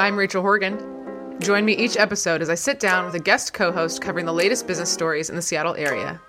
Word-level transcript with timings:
I'm 0.00 0.16
Rachel 0.16 0.42
Horgan. 0.42 1.40
Join 1.40 1.64
me 1.64 1.72
each 1.72 1.96
episode 1.96 2.40
as 2.40 2.48
I 2.48 2.54
sit 2.54 2.78
down 2.78 3.04
with 3.04 3.16
a 3.16 3.18
guest 3.18 3.52
co 3.52 3.72
host 3.72 4.00
covering 4.00 4.26
the 4.26 4.32
latest 4.32 4.68
business 4.68 4.88
stories 4.88 5.28
in 5.28 5.34
the 5.34 5.42
Seattle 5.42 5.74
area. 5.74 6.20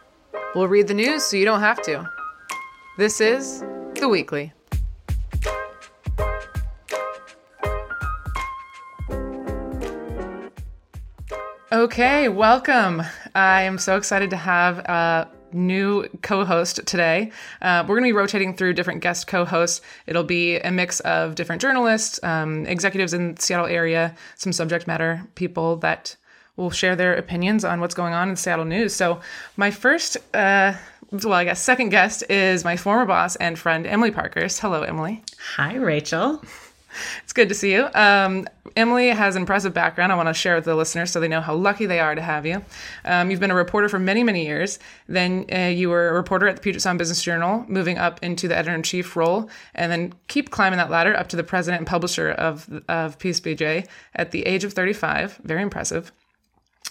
We'll 0.56 0.68
read 0.68 0.88
the 0.88 0.96
news 0.96 1.24
so 1.24 1.38
you 1.38 1.46
don't 1.46 1.60
have 1.60 1.80
to. 1.84 2.10
This 2.98 3.22
is 3.22 3.60
The 3.94 4.10
Weekly. 4.10 4.52
Okay, 11.72 12.28
welcome. 12.28 13.04
I 13.36 13.62
am 13.62 13.78
so 13.78 13.98
excited 13.98 14.32
to 14.32 14.38
have 14.38 14.80
a 14.80 15.30
new 15.54 16.08
co 16.22 16.46
host 16.46 16.86
today. 16.86 17.32
Uh, 17.62 17.84
we're 17.88 17.96
going 17.96 18.04
to 18.04 18.14
be 18.14 18.18
rotating 18.18 18.56
through 18.56 18.74
different 18.74 19.02
guest 19.02 19.28
co 19.28 19.46
hosts. 19.46 19.82
It'll 20.08 20.24
be 20.24 20.58
a 20.58 20.72
mix 20.72 21.00
of 21.02 21.36
different 21.36 21.62
journalists, 21.62 22.20
um, 22.24 22.66
executives 22.66 23.14
in 23.14 23.36
the 23.36 23.42
Seattle 23.42 23.68
area, 23.68 24.16
some 24.36 24.54
subject 24.54 24.88
matter 24.88 25.24
people 25.36 25.78
that 25.78 26.16
will 26.56 26.72
share 26.72 26.96
their 26.96 27.16
opinions 27.16 27.64
on 27.64 27.80
what's 27.80 27.96
going 27.96 28.14
on 28.14 28.30
in 28.30 28.36
Seattle 28.36 28.66
news. 28.66 28.94
So, 28.94 29.22
my 29.56 29.72
first, 29.72 30.18
uh, 30.36 30.74
well, 31.12 31.34
I 31.34 31.46
guess 31.46 31.62
second 31.62 31.90
guest 31.90 32.24
is 32.30 32.64
my 32.64 32.78
former 32.78 33.06
boss 33.06 33.36
and 33.38 33.58
friend, 33.58 33.88
Emily 33.88 34.12
Parkhurst. 34.12 34.60
Hello, 34.60 34.84
Emily. 34.84 35.24
Hi, 35.56 35.76
Rachel. 35.76 36.44
It's 37.24 37.34
good 37.34 37.50
to 37.50 37.56
see 37.56 37.72
you. 37.72 37.88
Um, 37.94 38.48
Emily 38.76 39.10
has 39.10 39.36
an 39.36 39.44
impressive 39.44 39.74
background. 39.74 40.12
I 40.12 40.16
want 40.16 40.30
to 40.30 40.34
share 40.34 40.56
with 40.56 40.66
the 40.66 40.76
listeners 40.76 41.12
so 41.12 41.20
they 41.20 41.28
know 41.28 41.42
how 41.42 41.56
lucky 41.56 41.86
they 41.86 42.00
are 42.00 42.16
to 42.16 42.22
have 42.22 42.46
you. 42.46 42.64
Um, 43.06 43.30
you've 43.30 43.40
been 43.40 43.52
a 43.52 43.56
reporter 43.56 43.90
for 43.90 44.00
many, 44.00 44.24
many 44.24 44.46
years. 44.46 44.80
Then 45.08 45.46
uh, 45.54 45.68
you 45.68 45.90
were 45.90 46.10
a 46.10 46.14
reporter 46.14 46.48
at 46.48 46.56
the 46.56 46.62
Puget 46.62 46.82
Sound 46.82 47.00
Business 47.00 47.22
Journal, 47.22 47.66
moving 47.68 47.98
up 47.98 48.22
into 48.24 48.48
the 48.48 48.56
editor 48.56 48.76
in 48.76 48.84
chief 48.84 49.16
role, 49.16 49.50
and 49.76 49.92
then 49.92 50.14
keep 50.28 50.52
climbing 50.52 50.78
that 50.78 50.90
ladder 50.90 51.16
up 51.16 51.30
to 51.30 51.36
the 51.36 51.44
president 51.44 51.82
and 51.82 51.88
publisher 51.88 52.32
of 52.32 52.70
of 52.88 53.18
PSBJ 53.20 53.88
at 54.16 54.32
the 54.32 54.46
age 54.46 54.64
of 54.64 54.74
35. 54.74 55.40
Very 55.44 55.62
impressive. 55.62 56.12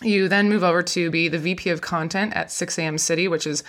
You 0.03 0.29
then 0.29 0.49
move 0.49 0.63
over 0.63 0.83
to 0.83 1.11
be 1.11 1.29
the 1.29 1.39
VP 1.39 1.71
of 1.71 1.81
content 1.81 2.35
at 2.37 2.53
6 2.53 2.79
a.m. 2.79 2.99
City, 2.99 3.27
which 3.27 3.47
is 3.47 3.65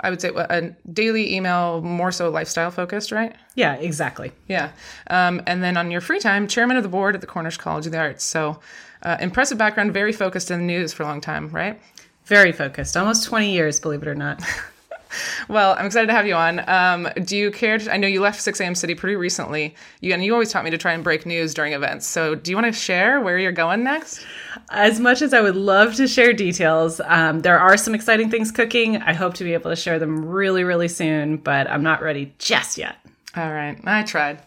I 0.00 0.10
would 0.10 0.20
say 0.20 0.30
a 0.34 0.70
daily 0.92 1.34
email, 1.34 1.80
more 1.82 2.10
so 2.10 2.30
lifestyle 2.30 2.70
focused, 2.70 3.12
right? 3.12 3.34
Yeah, 3.54 3.74
exactly. 3.74 4.32
Yeah. 4.48 4.70
Um, 5.08 5.42
and 5.46 5.62
then 5.62 5.76
on 5.76 5.90
your 5.90 6.00
free 6.00 6.18
time, 6.18 6.48
chairman 6.48 6.76
of 6.76 6.82
the 6.82 6.88
board 6.88 7.14
at 7.14 7.20
the 7.20 7.26
Cornish 7.26 7.58
College 7.58 7.86
of 7.86 7.92
the 7.92 7.98
Arts. 7.98 8.24
So 8.24 8.60
uh, 9.02 9.16
impressive 9.20 9.58
background, 9.58 9.92
very 9.92 10.12
focused 10.12 10.50
in 10.50 10.60
the 10.60 10.66
news 10.66 10.92
for 10.92 11.02
a 11.02 11.06
long 11.06 11.20
time, 11.20 11.48
right? 11.50 11.80
Very 12.24 12.52
focused, 12.52 12.96
almost 12.96 13.24
20 13.24 13.52
years, 13.52 13.80
believe 13.80 14.02
it 14.02 14.08
or 14.08 14.14
not. 14.14 14.42
well, 15.48 15.76
I'm 15.78 15.86
excited 15.86 16.06
to 16.06 16.12
have 16.12 16.26
you 16.26 16.34
on. 16.34 16.68
Um, 16.68 17.08
do 17.24 17.36
you 17.36 17.50
care? 17.50 17.78
To, 17.78 17.92
I 17.92 17.96
know 17.96 18.08
you 18.08 18.20
left 18.20 18.40
6 18.40 18.60
a.m. 18.60 18.74
City 18.74 18.94
pretty 18.94 19.16
recently. 19.16 19.74
You, 20.00 20.12
and 20.12 20.24
you 20.24 20.32
always 20.32 20.50
taught 20.50 20.64
me 20.64 20.70
to 20.70 20.78
try 20.78 20.92
and 20.92 21.04
break 21.04 21.26
news 21.26 21.54
during 21.54 21.72
events. 21.72 22.06
So, 22.06 22.34
do 22.34 22.50
you 22.50 22.56
want 22.56 22.66
to 22.66 22.72
share 22.72 23.20
where 23.20 23.38
you're 23.38 23.52
going 23.52 23.84
next? 23.84 24.24
As 24.70 25.00
much 25.00 25.22
as 25.22 25.34
I 25.34 25.40
would 25.40 25.56
love 25.56 25.94
to 25.96 26.06
share 26.06 26.32
details, 26.32 27.00
um, 27.04 27.40
there 27.40 27.58
are 27.58 27.76
some 27.76 27.94
exciting 27.94 28.30
things 28.30 28.50
cooking. 28.50 28.96
I 28.98 29.12
hope 29.12 29.34
to 29.34 29.44
be 29.44 29.54
able 29.54 29.70
to 29.70 29.76
share 29.76 29.98
them 29.98 30.24
really, 30.24 30.64
really 30.64 30.88
soon, 30.88 31.36
but 31.38 31.70
I'm 31.70 31.82
not 31.82 32.02
ready 32.02 32.34
just 32.38 32.78
yet. 32.78 32.96
All 33.36 33.52
right. 33.52 33.78
I 33.84 34.02
tried. 34.02 34.40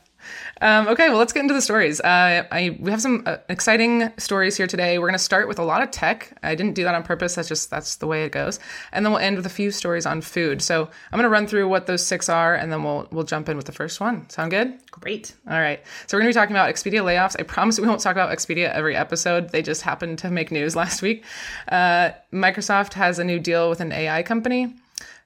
Um, 0.61 0.87
okay, 0.87 1.09
well, 1.09 1.17
let's 1.17 1.33
get 1.33 1.41
into 1.41 1.53
the 1.53 1.61
stories. 1.61 1.99
Uh, 2.01 2.45
I, 2.51 2.77
we 2.79 2.91
have 2.91 3.01
some 3.01 3.23
uh, 3.25 3.37
exciting 3.49 4.11
stories 4.17 4.57
here 4.57 4.67
today. 4.67 4.97
We're 4.97 5.07
going 5.07 5.13
to 5.13 5.23
start 5.23 5.47
with 5.47 5.59
a 5.59 5.63
lot 5.63 5.81
of 5.83 5.91
tech. 5.91 6.37
I 6.43 6.55
didn't 6.55 6.73
do 6.73 6.83
that 6.83 6.95
on 6.95 7.03
purpose. 7.03 7.35
That's 7.35 7.47
just 7.47 7.69
that's 7.69 7.97
the 7.97 8.07
way 8.07 8.23
it 8.23 8.31
goes. 8.31 8.59
And 8.91 9.05
then 9.05 9.11
we'll 9.11 9.21
end 9.21 9.37
with 9.37 9.45
a 9.45 9.49
few 9.49 9.71
stories 9.71 10.05
on 10.05 10.21
food. 10.21 10.61
So 10.61 10.83
I'm 10.83 11.17
going 11.17 11.23
to 11.23 11.29
run 11.29 11.47
through 11.47 11.67
what 11.67 11.85
those 11.87 12.05
six 12.05 12.29
are, 12.29 12.55
and 12.55 12.71
then 12.71 12.83
we'll 12.83 13.07
we'll 13.11 13.23
jump 13.23 13.49
in 13.49 13.57
with 13.57 13.65
the 13.65 13.71
first 13.71 13.99
one. 13.99 14.29
Sound 14.29 14.51
good? 14.51 14.79
Great. 14.91 15.33
All 15.49 15.59
right. 15.59 15.81
So 16.07 16.17
we're 16.17 16.21
going 16.21 16.33
to 16.33 16.37
be 16.37 16.41
talking 16.41 16.55
about 16.55 16.73
Expedia 16.73 17.03
layoffs. 17.03 17.35
I 17.39 17.43
promise 17.43 17.79
we 17.79 17.87
won't 17.87 18.01
talk 18.01 18.13
about 18.13 18.35
Expedia 18.35 18.71
every 18.73 18.95
episode. 18.95 19.49
They 19.49 19.61
just 19.61 19.81
happened 19.81 20.19
to 20.19 20.31
make 20.31 20.51
news 20.51 20.75
last 20.83 21.01
week. 21.01 21.23
Uh, 21.67 22.11
Microsoft 22.31 22.93
has 22.93 23.19
a 23.19 23.23
new 23.23 23.39
deal 23.39 23.69
with 23.69 23.81
an 23.81 23.91
AI 23.91 24.23
company. 24.23 24.75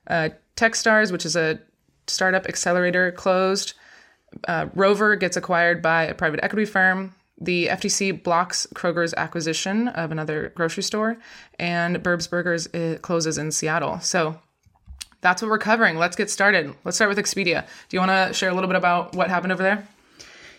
Uh, 0.07 0.29
Techstars, 0.55 1.11
which 1.11 1.25
is 1.25 1.35
a 1.35 1.59
startup 2.07 2.47
accelerator, 2.47 3.11
closed 3.11 3.73
uh, 4.47 4.67
Rover 4.73 5.15
gets 5.15 5.37
acquired 5.37 5.81
by 5.81 6.03
a 6.03 6.13
private 6.13 6.39
equity 6.43 6.65
firm. 6.65 7.15
The 7.39 7.67
FTC 7.67 8.23
blocks 8.23 8.65
Kroger's 8.73 9.13
acquisition 9.13 9.89
of 9.89 10.11
another 10.11 10.51
grocery 10.55 10.83
store, 10.83 11.17
and 11.59 12.01
Burb's 12.01 12.27
Burgers 12.27 12.67
uh, 12.73 12.97
closes 13.01 13.37
in 13.37 13.51
Seattle. 13.51 13.99
So 13.99 14.39
that's 15.21 15.41
what 15.41 15.49
we're 15.49 15.59
covering. 15.59 15.97
Let's 15.97 16.15
get 16.15 16.29
started. 16.29 16.73
Let's 16.83 16.97
start 16.97 17.09
with 17.09 17.17
Expedia. 17.17 17.65
Do 17.89 17.97
you 17.97 17.99
want 17.99 18.11
to 18.11 18.33
share 18.33 18.49
a 18.49 18.53
little 18.53 18.67
bit 18.67 18.75
about 18.75 19.15
what 19.15 19.29
happened 19.29 19.51
over 19.51 19.61
there? 19.61 19.87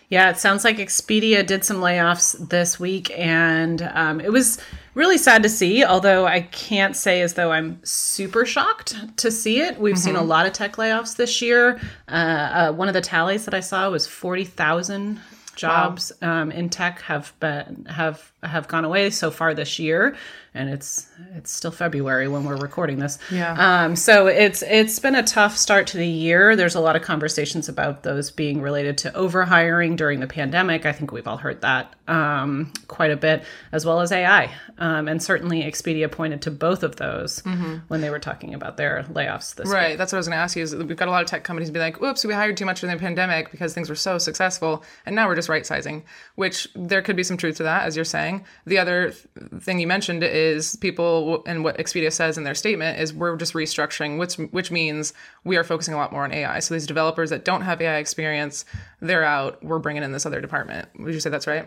Yeah, 0.09 0.31
it 0.31 0.37
sounds 0.37 0.63
like 0.63 0.77
Expedia 0.77 1.45
did 1.45 1.63
some 1.63 1.77
layoffs 1.77 2.49
this 2.49 2.79
week, 2.79 3.11
and 3.15 3.81
um, 3.93 4.19
it 4.19 4.31
was 4.31 4.57
really 4.99 5.17
sad 5.17 5.41
to 5.43 5.49
see. 5.49 5.83
Although 5.83 6.27
I 6.27 6.41
can't 6.41 6.95
say 6.95 7.21
as 7.21 7.33
though 7.33 7.51
I'm 7.51 7.79
super 7.83 8.45
shocked 8.45 9.17
to 9.17 9.31
see 9.31 9.61
it. 9.61 9.79
We've 9.79 9.95
mm-hmm. 9.95 10.01
seen 10.03 10.15
a 10.15 10.19
mm-hmm. 10.19 10.27
lot 10.27 10.45
of 10.45 10.53
tech 10.53 10.73
layoffs 10.75 11.15
this 11.15 11.41
year. 11.41 11.79
Uh, 12.07 12.11
uh, 12.11 12.71
one 12.73 12.87
of 12.87 12.93
the 12.93 13.01
tallies 13.01 13.45
that 13.45 13.53
I 13.55 13.61
saw 13.61 13.89
was 13.89 14.05
forty 14.05 14.45
thousand 14.45 15.19
jobs 15.55 16.11
wow. 16.21 16.41
um, 16.43 16.51
in 16.51 16.69
tech 16.69 17.01
have 17.01 17.33
been 17.39 17.85
have 17.89 18.31
have 18.43 18.67
gone 18.67 18.85
away 18.85 19.09
so 19.09 19.31
far 19.31 19.53
this 19.53 19.79
year 19.79 20.15
and 20.53 20.69
it's 20.69 21.07
it's 21.35 21.51
still 21.51 21.71
February 21.71 22.27
when 22.27 22.43
we're 22.43 22.57
recording 22.57 22.99
this. 22.99 23.19
Yeah. 23.31 23.53
Um, 23.53 23.95
so 23.95 24.27
it's 24.27 24.61
it's 24.63 24.99
been 24.99 25.15
a 25.15 25.23
tough 25.23 25.55
start 25.55 25.87
to 25.87 25.97
the 25.97 26.07
year. 26.07 26.55
There's 26.55 26.75
a 26.75 26.79
lot 26.79 26.95
of 26.95 27.01
conversations 27.01 27.69
about 27.69 28.03
those 28.03 28.31
being 28.31 28.61
related 28.61 28.97
to 28.99 29.11
overhiring 29.11 29.95
during 29.95 30.19
the 30.19 30.27
pandemic. 30.27 30.85
I 30.85 30.91
think 30.91 31.11
we've 31.11 31.27
all 31.27 31.37
heard 31.37 31.61
that 31.61 31.93
um, 32.07 32.73
quite 32.87 33.11
a 33.11 33.17
bit, 33.17 33.43
as 33.71 33.85
well 33.85 34.01
as 34.01 34.11
AI. 34.11 34.51
Um, 34.79 35.07
and 35.07 35.21
certainly 35.21 35.61
Expedia 35.63 36.11
pointed 36.11 36.41
to 36.43 36.51
both 36.51 36.83
of 36.83 36.95
those 36.95 37.41
mm-hmm. 37.43 37.77
when 37.87 38.01
they 38.01 38.09
were 38.09 38.19
talking 38.19 38.53
about 38.53 38.77
their 38.77 39.03
layoffs 39.03 39.55
this 39.55 39.69
right. 39.69 39.89
Week. 39.89 39.97
That's 39.97 40.11
what 40.11 40.17
I 40.17 40.19
was 40.19 40.27
going 40.27 40.37
to 40.37 40.41
ask 40.41 40.55
you. 40.55 40.63
Is 40.63 40.75
we've 40.75 40.97
got 40.97 41.07
a 41.07 41.11
lot 41.11 41.21
of 41.21 41.29
tech 41.29 41.43
companies 41.43 41.69
be 41.69 41.79
like, 41.79 42.01
"Oops, 42.01 42.25
we 42.25 42.33
hired 42.33 42.57
too 42.57 42.65
much 42.65 42.81
during 42.81 42.95
the 42.95 42.99
pandemic 42.99 43.51
because 43.51 43.73
things 43.73 43.89
were 43.89 43.95
so 43.95 44.17
successful, 44.17 44.83
and 45.05 45.15
now 45.15 45.27
we're 45.27 45.35
just 45.35 45.49
right 45.49 45.65
sizing." 45.65 46.03
Which 46.35 46.67
there 46.75 47.01
could 47.01 47.15
be 47.15 47.23
some 47.23 47.37
truth 47.37 47.57
to 47.57 47.63
that, 47.63 47.83
as 47.83 47.95
you're 47.95 48.05
saying. 48.05 48.45
The 48.65 48.79
other 48.79 49.11
thing 49.59 49.79
you 49.79 49.87
mentioned 49.87 50.23
is 50.23 50.38
people 50.79 51.43
and 51.45 51.63
what 51.63 51.77
Expedia 51.77 52.11
says 52.11 52.37
in 52.37 52.43
their 52.43 52.55
statement 52.55 52.99
is 52.99 53.13
we're 53.13 53.35
just 53.37 53.53
restructuring, 53.53 54.17
which 54.17 54.35
which 54.51 54.71
means 54.71 55.13
we 55.43 55.57
are 55.57 55.63
focusing 55.63 55.93
a 55.93 55.97
lot 55.97 56.11
more 56.11 56.23
on 56.23 56.33
AI. 56.33 56.59
So 56.59 56.73
these 56.73 56.87
developers 56.87 57.29
that 57.29 57.45
don't 57.45 57.61
have 57.61 57.81
AI 57.81 57.97
experience, 57.97 58.65
they're 59.01 59.23
out. 59.23 59.63
We're 59.63 59.79
bringing 59.79 60.03
in 60.03 60.11
this 60.11 60.25
other 60.25 60.41
department. 60.41 60.89
Would 60.99 61.13
you 61.13 61.19
say 61.19 61.29
that's 61.29 61.47
right? 61.47 61.65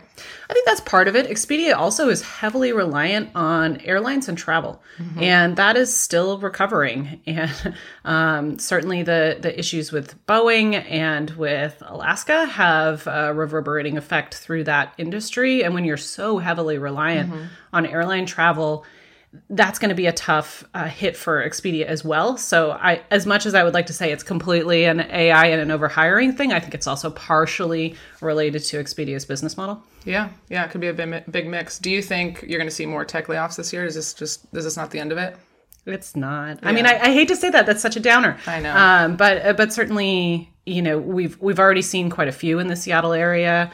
I 0.49 0.53
think 0.53 0.65
that's 0.65 0.81
part 0.81 1.07
of 1.07 1.15
it. 1.15 1.27
Expedia 1.27 1.75
also 1.75 2.09
is 2.09 2.21
heavily 2.21 2.71
reliant 2.73 3.29
on 3.35 3.77
airlines 3.81 4.29
and 4.29 4.37
travel, 4.37 4.81
mm-hmm. 4.97 5.21
and 5.21 5.55
that 5.57 5.77
is 5.77 5.95
still 5.95 6.37
recovering. 6.39 7.21
And 7.25 7.75
um, 8.05 8.59
certainly 8.59 9.03
the 9.03 9.37
the 9.39 9.57
issues 9.57 9.91
with 9.91 10.23
Boeing 10.25 10.75
and 10.89 11.31
with 11.31 11.81
Alaska 11.85 12.45
have 12.45 13.07
a 13.07 13.33
reverberating 13.33 13.97
effect 13.97 14.35
through 14.35 14.65
that 14.65 14.93
industry. 14.97 15.63
And 15.63 15.73
when 15.73 15.85
you're 15.85 15.97
so 15.97 16.37
heavily 16.37 16.77
reliant 16.77 17.31
mm-hmm. 17.31 17.45
on 17.73 17.85
airline 17.85 18.25
travel 18.25 18.62
that's 19.49 19.79
going 19.79 19.89
to 19.89 19.95
be 19.95 20.05
a 20.05 20.11
tough 20.11 20.63
uh, 20.75 20.87
hit 20.87 21.17
for 21.17 21.43
Expedia 21.43 21.85
as 21.85 22.05
well. 22.05 22.37
So, 22.37 22.71
I, 22.71 23.01
as 23.09 23.25
much 23.25 23.47
as 23.47 23.55
I 23.55 23.63
would 23.63 23.73
like 23.73 23.87
to 23.87 23.93
say 23.93 24.11
it's 24.11 24.23
completely 24.23 24.85
an 24.85 24.99
AI 24.99 25.47
and 25.47 25.71
an 25.71 25.77
overhiring 25.77 26.37
thing, 26.37 26.53
I 26.53 26.59
think 26.59 26.75
it's 26.75 26.85
also 26.85 27.09
partially 27.09 27.95
related 28.21 28.63
to 28.65 28.77
Expedia's 28.77 29.25
business 29.25 29.57
model. 29.57 29.81
Yeah, 30.05 30.29
yeah, 30.49 30.65
it 30.65 30.71
could 30.71 30.81
be 30.81 30.87
a 30.87 30.93
big, 30.93 31.31
big 31.31 31.47
mix. 31.47 31.79
Do 31.79 31.89
you 31.89 32.01
think 32.01 32.43
you're 32.47 32.59
going 32.59 32.69
to 32.69 32.75
see 32.75 32.85
more 32.85 33.05
tech 33.05 33.27
layoffs 33.27 33.55
this 33.55 33.73
year? 33.73 33.85
Is 33.85 33.95
this 33.95 34.13
just 34.13 34.45
is 34.53 34.65
this 34.65 34.77
not 34.77 34.91
the 34.91 34.99
end 34.99 35.11
of 35.11 35.17
it? 35.17 35.35
It's 35.85 36.15
not. 36.15 36.59
Yeah. 36.61 36.69
I 36.69 36.71
mean, 36.71 36.85
I, 36.85 36.97
I, 36.97 37.11
hate 37.11 37.27
to 37.27 37.35
say 37.35 37.49
that. 37.49 37.65
That's 37.65 37.81
such 37.81 37.97
a 37.97 37.99
downer. 37.99 38.37
I 38.47 38.59
know. 38.61 38.73
Um, 38.75 39.17
but 39.17 39.45
uh, 39.45 39.53
but 39.53 39.73
certainly, 39.73 40.49
you 40.65 40.81
know, 40.81 40.97
we've 40.97 41.39
we've 41.41 41.59
already 41.59 41.81
seen 41.81 42.09
quite 42.09 42.27
a 42.27 42.31
few 42.31 42.59
in 42.59 42.67
the 42.67 42.75
Seattle 42.75 43.13
area. 43.13 43.71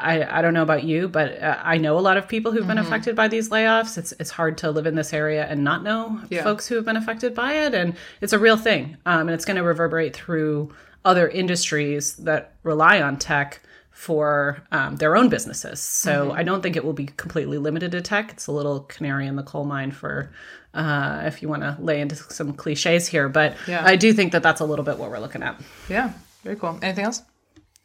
I, 0.00 0.38
I 0.38 0.42
don't 0.42 0.54
know 0.54 0.62
about 0.62 0.84
you, 0.84 1.08
but 1.08 1.40
uh, 1.42 1.58
I 1.62 1.78
know 1.78 1.98
a 1.98 2.00
lot 2.00 2.16
of 2.16 2.28
people 2.28 2.52
who've 2.52 2.66
been 2.66 2.76
mm-hmm. 2.76 2.86
affected 2.86 3.14
by 3.14 3.28
these 3.28 3.50
layoffs. 3.50 3.98
It's 3.98 4.12
it's 4.12 4.30
hard 4.30 4.58
to 4.58 4.70
live 4.70 4.86
in 4.86 4.94
this 4.94 5.12
area 5.12 5.46
and 5.46 5.62
not 5.62 5.82
know 5.82 6.20
yeah. 6.30 6.42
folks 6.42 6.66
who 6.66 6.76
have 6.76 6.84
been 6.84 6.96
affected 6.96 7.34
by 7.34 7.52
it, 7.52 7.74
and 7.74 7.94
it's 8.20 8.32
a 8.32 8.38
real 8.38 8.56
thing. 8.56 8.96
Um, 9.06 9.22
and 9.22 9.30
it's 9.30 9.44
going 9.44 9.56
to 9.56 9.62
reverberate 9.62 10.14
through 10.14 10.72
other 11.04 11.28
industries 11.28 12.14
that 12.16 12.54
rely 12.62 13.00
on 13.00 13.18
tech 13.18 13.60
for 13.90 14.62
um, 14.72 14.96
their 14.96 15.16
own 15.16 15.28
businesses. 15.28 15.80
So 15.80 16.28
mm-hmm. 16.28 16.38
I 16.38 16.42
don't 16.42 16.62
think 16.62 16.76
it 16.76 16.84
will 16.84 16.94
be 16.94 17.06
completely 17.06 17.58
limited 17.58 17.92
to 17.92 18.00
tech. 18.00 18.32
It's 18.32 18.46
a 18.46 18.52
little 18.52 18.80
canary 18.80 19.26
in 19.26 19.36
the 19.36 19.42
coal 19.42 19.64
mine 19.64 19.90
for 19.90 20.30
uh, 20.72 21.22
if 21.26 21.42
you 21.42 21.48
want 21.48 21.62
to 21.62 21.76
lay 21.80 22.00
into 22.00 22.14
some 22.14 22.52
cliches 22.52 23.06
here, 23.06 23.28
but 23.28 23.56
yeah. 23.66 23.84
I 23.84 23.96
do 23.96 24.12
think 24.12 24.32
that 24.32 24.42
that's 24.42 24.60
a 24.60 24.64
little 24.64 24.84
bit 24.84 24.98
what 24.98 25.10
we're 25.10 25.18
looking 25.18 25.42
at. 25.42 25.60
Yeah, 25.88 26.12
very 26.44 26.56
cool. 26.56 26.78
Anything 26.80 27.04
else? 27.04 27.22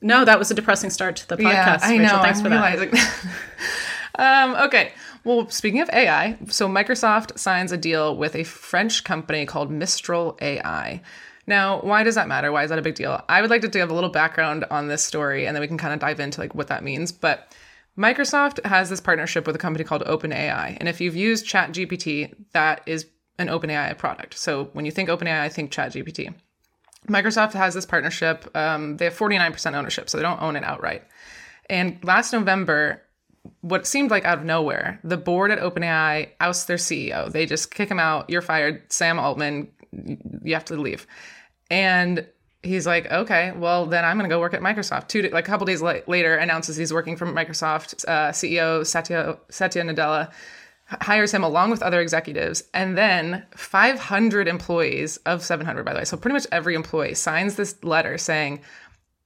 No, 0.01 0.25
that 0.25 0.37
was 0.37 0.51
a 0.51 0.53
depressing 0.53 0.89
start 0.89 1.15
to 1.17 1.27
the 1.27 1.37
podcast. 1.37 1.43
Yeah, 1.43 1.79
I 1.81 1.97
Rachel, 1.97 2.17
know. 2.17 2.21
Thanks 2.21 2.39
I'm 2.39 2.45
for 2.45 2.51
realizing. 2.51 2.91
that. 2.91 3.25
um, 4.19 4.55
okay. 4.67 4.93
Well, 5.23 5.49
speaking 5.49 5.81
of 5.81 5.89
AI, 5.91 6.37
so 6.47 6.67
Microsoft 6.67 7.39
signs 7.39 7.71
a 7.71 7.77
deal 7.77 8.15
with 8.15 8.35
a 8.35 8.43
French 8.43 9.03
company 9.03 9.45
called 9.45 9.71
Mistral 9.71 10.37
AI. 10.41 11.01
Now, 11.47 11.81
why 11.81 12.03
does 12.03 12.15
that 12.15 12.27
matter? 12.27 12.51
Why 12.51 12.63
is 12.63 12.69
that 12.69 12.79
a 12.79 12.83
big 12.83 12.95
deal? 12.95 13.23
I 13.29 13.41
would 13.41 13.49
like 13.49 13.61
to 13.61 13.67
give 13.67 13.89
a 13.89 13.93
little 13.93 14.09
background 14.09 14.65
on 14.69 14.87
this 14.87 15.03
story, 15.03 15.45
and 15.45 15.55
then 15.55 15.61
we 15.61 15.67
can 15.67 15.77
kind 15.77 15.93
of 15.93 15.99
dive 15.99 16.19
into 16.19 16.39
like 16.39 16.53
what 16.55 16.67
that 16.67 16.83
means. 16.83 17.11
But 17.11 17.55
Microsoft 17.97 18.63
has 18.65 18.89
this 18.89 18.99
partnership 18.99 19.47
with 19.47 19.55
a 19.55 19.59
company 19.59 19.83
called 19.83 20.03
OpenAI. 20.03 20.77
And 20.79 20.89
if 20.89 20.99
you've 20.99 21.15
used 21.15 21.47
ChatGPT, 21.47 22.33
that 22.51 22.81
is 22.85 23.07
an 23.39 23.47
OpenAI 23.47 23.97
product. 23.97 24.37
So 24.37 24.65
when 24.73 24.85
you 24.85 24.91
think 24.91 25.09
OpenAI, 25.09 25.51
think 25.51 25.71
ChatGPT. 25.71 26.33
Microsoft 27.07 27.53
has 27.53 27.73
this 27.73 27.85
partnership. 27.85 28.49
Um, 28.55 28.97
they 28.97 29.05
have 29.05 29.17
49% 29.17 29.73
ownership, 29.73 30.09
so 30.09 30.17
they 30.17 30.23
don't 30.23 30.41
own 30.41 30.55
it 30.55 30.63
outright. 30.63 31.03
And 31.69 32.03
last 32.03 32.31
November, 32.31 33.01
what 33.61 33.87
seemed 33.87 34.11
like 34.11 34.25
out 34.25 34.39
of 34.39 34.45
nowhere, 34.45 34.99
the 35.03 35.17
board 35.17 35.51
at 35.51 35.59
OpenAI 35.59 36.29
ousts 36.39 36.65
their 36.65 36.77
CEO. 36.77 37.31
They 37.31 37.45
just 37.45 37.73
kick 37.73 37.89
him 37.89 37.99
out. 37.99 38.29
You're 38.29 38.41
fired. 38.41 38.91
Sam 38.91 39.19
Altman, 39.19 39.69
you 40.43 40.53
have 40.53 40.65
to 40.65 40.75
leave. 40.75 41.07
And 41.69 42.27
he's 42.63 42.85
like, 42.85 43.11
okay, 43.11 43.51
well 43.55 43.85
then 43.85 44.03
I'm 44.03 44.17
going 44.17 44.29
to 44.29 44.33
go 44.33 44.39
work 44.39 44.53
at 44.53 44.61
Microsoft. 44.61 45.07
Two, 45.07 45.21
like 45.23 45.47
a 45.47 45.51
couple 45.51 45.65
days 45.65 45.81
later, 45.81 46.35
announces 46.35 46.75
he's 46.75 46.93
working 46.93 47.15
for 47.15 47.25
Microsoft. 47.25 48.05
Uh, 48.07 48.31
CEO 48.31 48.85
Satya 48.85 49.37
Satya 49.49 49.83
Nadella 49.83 50.31
hires 50.87 51.33
him 51.33 51.43
along 51.43 51.71
with 51.71 51.81
other 51.81 51.99
executives, 51.99 52.63
and 52.73 52.97
then 52.97 53.45
500 53.55 54.47
employees 54.47 55.17
of 55.25 55.43
700, 55.43 55.83
by 55.83 55.93
the 55.93 55.99
way, 55.99 56.05
so 56.05 56.17
pretty 56.17 56.33
much 56.33 56.47
every 56.51 56.75
employee 56.75 57.15
signs 57.15 57.55
this 57.55 57.83
letter 57.83 58.17
saying 58.17 58.61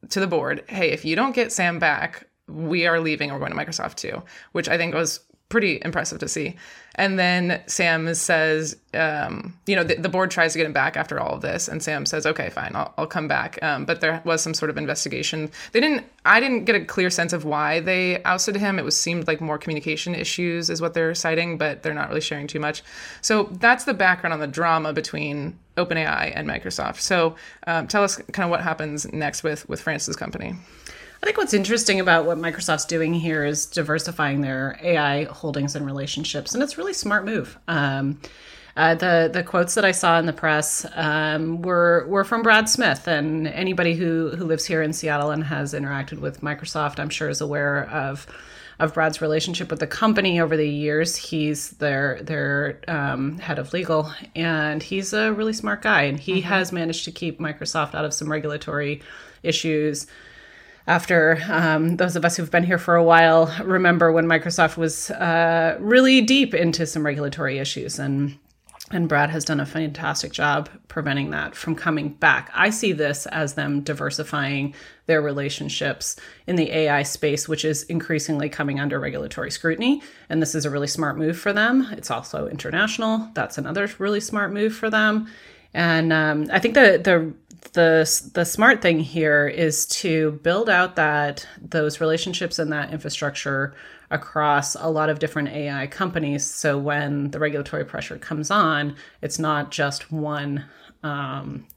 to 0.09 0.19
the 0.19 0.27
board, 0.27 0.63
"Hey, 0.67 0.91
if 0.91 1.03
you 1.03 1.15
don't 1.15 1.35
get 1.35 1.51
Sam 1.51 1.77
back, 1.79 2.25
we 2.47 2.87
are 2.87 2.99
leaving. 2.99 3.31
We're 3.31 3.39
going 3.39 3.51
to 3.51 3.57
Microsoft 3.57 3.95
too," 3.95 4.23
which 4.53 4.69
I 4.69 4.77
think 4.77 4.93
was 4.93 5.19
pretty 5.49 5.81
impressive 5.83 6.19
to 6.19 6.27
see. 6.27 6.55
And 6.95 7.17
then 7.17 7.61
Sam 7.65 8.13
says, 8.13 8.75
um, 8.93 9.55
you 9.65 9.75
know, 9.75 9.83
the, 9.83 9.95
the, 9.95 10.09
board 10.09 10.31
tries 10.31 10.53
to 10.53 10.59
get 10.59 10.65
him 10.65 10.73
back 10.73 10.97
after 10.97 11.19
all 11.19 11.35
of 11.35 11.41
this, 11.41 11.67
and 11.67 11.81
Sam 11.81 12.05
says, 12.05 12.25
"Okay, 12.25 12.49
fine, 12.49 12.71
I'll, 12.75 12.93
I'll 12.97 13.07
come 13.07 13.27
back." 13.27 13.57
Um, 13.63 13.85
but 13.85 14.01
there 14.01 14.21
was 14.25 14.41
some 14.41 14.53
sort 14.53 14.69
of 14.69 14.77
investigation. 14.77 15.49
They 15.71 15.79
didn't. 15.79 16.05
I 16.25 16.39
didn't 16.39 16.65
get 16.65 16.75
a 16.75 16.83
clear 16.83 17.09
sense 17.09 17.31
of 17.31 17.45
why 17.45 17.79
they 17.79 18.21
ousted 18.23 18.57
him. 18.57 18.79
It 18.79 18.85
was 18.85 18.99
seemed 18.99 19.27
like 19.27 19.39
more 19.39 19.57
communication 19.57 20.13
issues 20.13 20.69
is 20.69 20.81
what 20.81 20.93
they're 20.93 21.15
citing, 21.15 21.57
but 21.57 21.83
they're 21.83 21.93
not 21.93 22.09
really 22.09 22.21
sharing 22.21 22.47
too 22.47 22.59
much. 22.59 22.83
So 23.21 23.43
that's 23.43 23.85
the 23.85 23.93
background 23.93 24.33
on 24.33 24.39
the 24.39 24.47
drama 24.47 24.91
between 24.91 25.57
OpenAI 25.77 26.33
and 26.35 26.47
Microsoft. 26.49 26.99
So 26.99 27.35
um, 27.65 27.87
tell 27.87 28.03
us 28.03 28.17
kind 28.33 28.43
of 28.43 28.49
what 28.49 28.61
happens 28.61 29.11
next 29.13 29.43
with 29.43 29.69
with 29.69 29.79
France's 29.79 30.17
company. 30.17 30.55
I 31.21 31.25
think 31.25 31.37
what's 31.37 31.53
interesting 31.53 31.99
about 31.99 32.25
what 32.25 32.37
Microsoft's 32.37 32.85
doing 32.85 33.13
here 33.13 33.43
is 33.43 33.65
diversifying 33.65 34.41
their 34.41 34.79
AI 34.81 35.25
holdings 35.25 35.75
and 35.75 35.85
relationships, 35.85 36.53
and 36.53 36.63
it's 36.63 36.73
a 36.73 36.77
really 36.77 36.93
smart 36.93 37.25
move. 37.25 37.57
Um, 37.67 38.21
uh, 38.77 38.95
the 38.95 39.29
the 39.31 39.43
quotes 39.43 39.75
that 39.75 39.83
I 39.83 39.91
saw 39.91 40.17
in 40.19 40.25
the 40.25 40.33
press 40.33 40.85
um, 40.95 41.61
were 41.61 42.05
were 42.07 42.23
from 42.23 42.41
Brad 42.41 42.69
Smith, 42.69 43.05
and 43.05 43.47
anybody 43.47 43.95
who 43.95 44.29
who 44.29 44.45
lives 44.45 44.65
here 44.65 44.81
in 44.81 44.93
Seattle 44.93 45.31
and 45.31 45.43
has 45.43 45.73
interacted 45.73 46.19
with 46.19 46.39
Microsoft, 46.39 46.99
I'm 46.99 47.09
sure, 47.09 47.27
is 47.27 47.41
aware 47.41 47.89
of 47.89 48.25
of 48.79 48.93
Brad's 48.93 49.19
relationship 49.19 49.69
with 49.69 49.81
the 49.81 49.87
company 49.87 50.39
over 50.39 50.55
the 50.55 50.69
years. 50.69 51.17
He's 51.17 51.71
their 51.71 52.23
their 52.23 52.79
um, 52.87 53.39
head 53.39 53.59
of 53.59 53.73
legal, 53.73 54.09
and 54.37 54.81
he's 54.81 55.11
a 55.11 55.33
really 55.33 55.51
smart 55.51 55.81
guy, 55.81 56.03
and 56.03 56.17
he 56.17 56.39
mm-hmm. 56.39 56.47
has 56.47 56.71
managed 56.71 57.03
to 57.03 57.11
keep 57.11 57.41
Microsoft 57.41 57.93
out 57.93 58.05
of 58.05 58.13
some 58.13 58.31
regulatory 58.31 59.01
issues 59.43 60.07
after 60.87 61.39
um, 61.49 61.97
those 61.97 62.15
of 62.15 62.25
us 62.25 62.37
who've 62.37 62.51
been 62.51 62.63
here 62.63 62.77
for 62.77 62.95
a 62.95 63.03
while 63.03 63.53
remember 63.63 64.11
when 64.11 64.25
Microsoft 64.25 64.77
was 64.77 65.11
uh, 65.11 65.77
really 65.79 66.21
deep 66.21 66.53
into 66.53 66.85
some 66.85 67.05
regulatory 67.05 67.59
issues 67.59 67.99
and 67.99 68.37
and 68.91 69.07
Brad 69.07 69.29
has 69.29 69.45
done 69.45 69.59
a 69.59 69.65
fantastic 69.65 70.31
job 70.31 70.69
preventing 70.87 71.29
that 71.29 71.55
from 71.55 71.75
coming 71.75 72.09
back. 72.09 72.49
I 72.55 72.71
see 72.71 72.91
this 72.91 73.27
as 73.27 73.53
them 73.53 73.81
diversifying 73.81 74.73
their 75.05 75.21
relationships 75.21 76.15
in 76.47 76.55
the 76.55 76.71
AI 76.71 77.03
space, 77.03 77.47
which 77.47 77.63
is 77.63 77.83
increasingly 77.83 78.49
coming 78.49 78.79
under 78.79 78.99
regulatory 78.99 79.51
scrutiny. 79.51 80.01
And 80.29 80.41
this 80.41 80.55
is 80.55 80.65
a 80.65 80.69
really 80.71 80.87
smart 80.87 81.17
move 81.17 81.37
for 81.37 81.53
them. 81.53 81.87
It's 81.91 82.09
also 82.09 82.47
international. 82.47 83.29
That's 83.35 83.57
another 83.57 83.89
really 83.99 84.19
smart 84.19 84.51
move 84.51 84.75
for 84.75 84.89
them. 84.89 85.27
And 85.73 86.11
um, 86.11 86.47
I 86.51 86.57
think 86.59 86.73
the 86.73 86.99
the 87.03 87.33
the 87.73 88.29
the 88.33 88.45
smart 88.45 88.81
thing 88.81 88.99
here 88.99 89.47
is 89.47 89.85
to 89.87 90.31
build 90.43 90.69
out 90.69 90.95
that 90.95 91.47
those 91.61 92.01
relationships 92.01 92.59
and 92.59 92.71
that 92.71 92.91
infrastructure 92.91 93.75
across 94.11 94.75
a 94.75 94.87
lot 94.87 95.09
of 95.09 95.19
different 95.19 95.49
AI 95.49 95.87
companies. 95.87 96.45
So 96.45 96.77
when 96.77 97.31
the 97.31 97.39
regulatory 97.39 97.85
pressure 97.85 98.17
comes 98.17 98.49
on, 98.49 98.95
it's 99.21 99.39
not 99.39 99.71
just 99.71 100.11
one. 100.11 100.65
Um, 101.03 101.67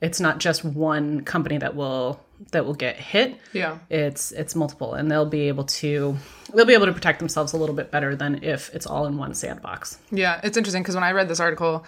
it's 0.00 0.20
not 0.20 0.38
just 0.38 0.64
one 0.64 1.22
company 1.22 1.58
that 1.58 1.74
will 1.74 2.20
that 2.52 2.64
will 2.64 2.74
get 2.74 2.96
hit. 2.96 3.38
Yeah, 3.52 3.78
it's 3.90 4.32
it's 4.32 4.54
multiple, 4.54 4.94
and 4.94 5.10
they'll 5.10 5.26
be 5.26 5.48
able 5.48 5.64
to 5.64 6.16
they'll 6.54 6.64
be 6.64 6.74
able 6.74 6.86
to 6.86 6.92
protect 6.92 7.18
themselves 7.18 7.52
a 7.52 7.56
little 7.56 7.74
bit 7.74 7.90
better 7.90 8.14
than 8.14 8.42
if 8.42 8.74
it's 8.74 8.86
all 8.86 9.06
in 9.06 9.16
one 9.16 9.34
sandbox. 9.34 9.98
Yeah, 10.10 10.40
it's 10.42 10.56
interesting 10.56 10.82
because 10.82 10.94
when 10.94 11.04
I 11.04 11.12
read 11.12 11.28
this 11.28 11.40
article, 11.40 11.84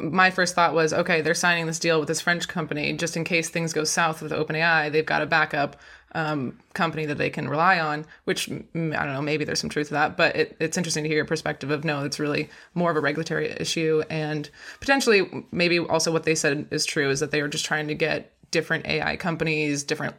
my 0.00 0.30
first 0.30 0.54
thought 0.54 0.74
was, 0.74 0.92
okay, 0.92 1.20
they're 1.20 1.34
signing 1.34 1.66
this 1.66 1.78
deal 1.78 1.98
with 1.98 2.08
this 2.08 2.20
French 2.20 2.48
company 2.48 2.92
just 2.94 3.16
in 3.16 3.24
case 3.24 3.48
things 3.48 3.72
go 3.72 3.84
south 3.84 4.22
with 4.22 4.32
OpenAI. 4.32 4.90
They've 4.90 5.06
got 5.06 5.22
a 5.22 5.26
backup 5.26 5.76
um, 6.14 6.58
company 6.74 7.06
that 7.06 7.18
they 7.18 7.30
can 7.30 7.48
rely 7.48 7.78
on. 7.78 8.06
Which 8.24 8.48
I 8.48 8.52
don't 8.52 8.92
know, 8.92 9.22
maybe 9.22 9.44
there's 9.44 9.60
some 9.60 9.70
truth 9.70 9.88
to 9.88 9.94
that, 9.94 10.16
but 10.16 10.36
it, 10.36 10.56
it's 10.60 10.76
interesting 10.76 11.04
to 11.04 11.08
hear 11.08 11.16
your 11.16 11.24
perspective 11.24 11.70
of 11.70 11.84
no, 11.84 12.04
it's 12.04 12.18
really 12.18 12.50
more 12.74 12.90
of 12.90 12.96
a 12.96 13.00
regulatory 13.00 13.50
issue, 13.50 14.02
and 14.10 14.48
potentially 14.80 15.46
maybe 15.50 15.78
also 15.78 16.12
what 16.12 16.24
they 16.24 16.34
said 16.34 16.68
is 16.70 16.86
true 16.86 17.10
is 17.10 17.20
that 17.20 17.30
they 17.30 17.42
were 17.42 17.48
just 17.48 17.64
trying 17.64 17.88
to 17.88 17.94
get 17.94 18.32
different 18.50 18.86
AI 18.86 19.16
companies, 19.16 19.82
different. 19.82 20.14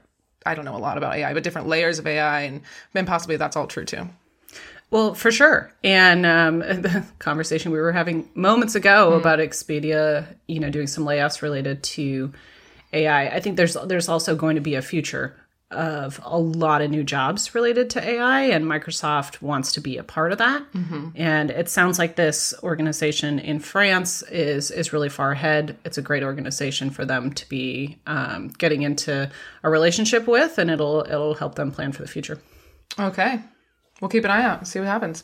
I 0.45 0.53
don't 0.53 0.65
know 0.65 0.75
a 0.75 0.77
lot 0.77 0.97
about 0.97 1.15
AI, 1.15 1.33
but 1.33 1.43
different 1.43 1.67
layers 1.67 1.97
of 1.97 2.05
AI, 2.05 2.41
and, 2.41 2.61
and 2.93 3.07
possibly 3.07 3.37
that's 3.37 3.55
all 3.55 3.67
true 3.67 3.85
too. 3.85 4.09
Well, 4.95 5.13
for 5.13 5.29
sure. 5.29 5.73
And 5.83 6.25
um, 6.25 6.59
the 6.59 7.03
conversation 7.19 7.73
we 7.73 7.79
were 7.79 7.91
having 7.91 8.29
moments 8.33 8.75
ago 8.75 9.11
mm. 9.11 9.19
about 9.19 9.39
Expedia, 9.39 10.25
you 10.47 10.61
know, 10.61 10.69
doing 10.69 10.87
some 10.87 11.03
layoffs 11.03 11.41
related 11.41 11.83
to 11.83 12.31
AI. 12.93 13.27
I 13.27 13.41
think 13.41 13.57
there's 13.57 13.73
there's 13.73 14.07
also 14.07 14.37
going 14.37 14.55
to 14.55 14.61
be 14.61 14.75
a 14.75 14.81
future 14.81 15.35
of 15.69 16.21
a 16.23 16.39
lot 16.39 16.81
of 16.81 16.91
new 16.91 17.03
jobs 17.03 17.53
related 17.53 17.89
to 17.89 18.07
AI, 18.09 18.43
and 18.43 18.63
Microsoft 18.63 19.41
wants 19.41 19.73
to 19.73 19.81
be 19.81 19.97
a 19.97 20.03
part 20.03 20.31
of 20.31 20.37
that. 20.37 20.63
Mm-hmm. 20.71 21.09
And 21.15 21.51
it 21.51 21.67
sounds 21.67 21.99
like 21.99 22.15
this 22.15 22.53
organization 22.63 23.37
in 23.39 23.59
France 23.59 24.21
is 24.31 24.71
is 24.71 24.93
really 24.93 25.09
far 25.09 25.33
ahead. 25.33 25.77
It's 25.83 25.97
a 25.97 26.01
great 26.01 26.23
organization 26.23 26.89
for 26.89 27.03
them 27.03 27.33
to 27.33 27.49
be 27.49 27.97
um, 28.07 28.47
getting 28.47 28.83
into 28.83 29.29
a 29.61 29.69
relationship 29.69 30.25
with, 30.25 30.57
and 30.57 30.71
it'll 30.71 31.01
it'll 31.01 31.33
help 31.33 31.55
them 31.55 31.73
plan 31.73 31.91
for 31.91 32.01
the 32.01 32.07
future. 32.07 32.39
Okay, 32.97 33.41
we'll 34.01 34.09
keep 34.09 34.25
an 34.25 34.31
eye 34.31 34.43
out 34.43 34.67
see 34.67 34.79
what 34.79 34.87
happens. 34.87 35.23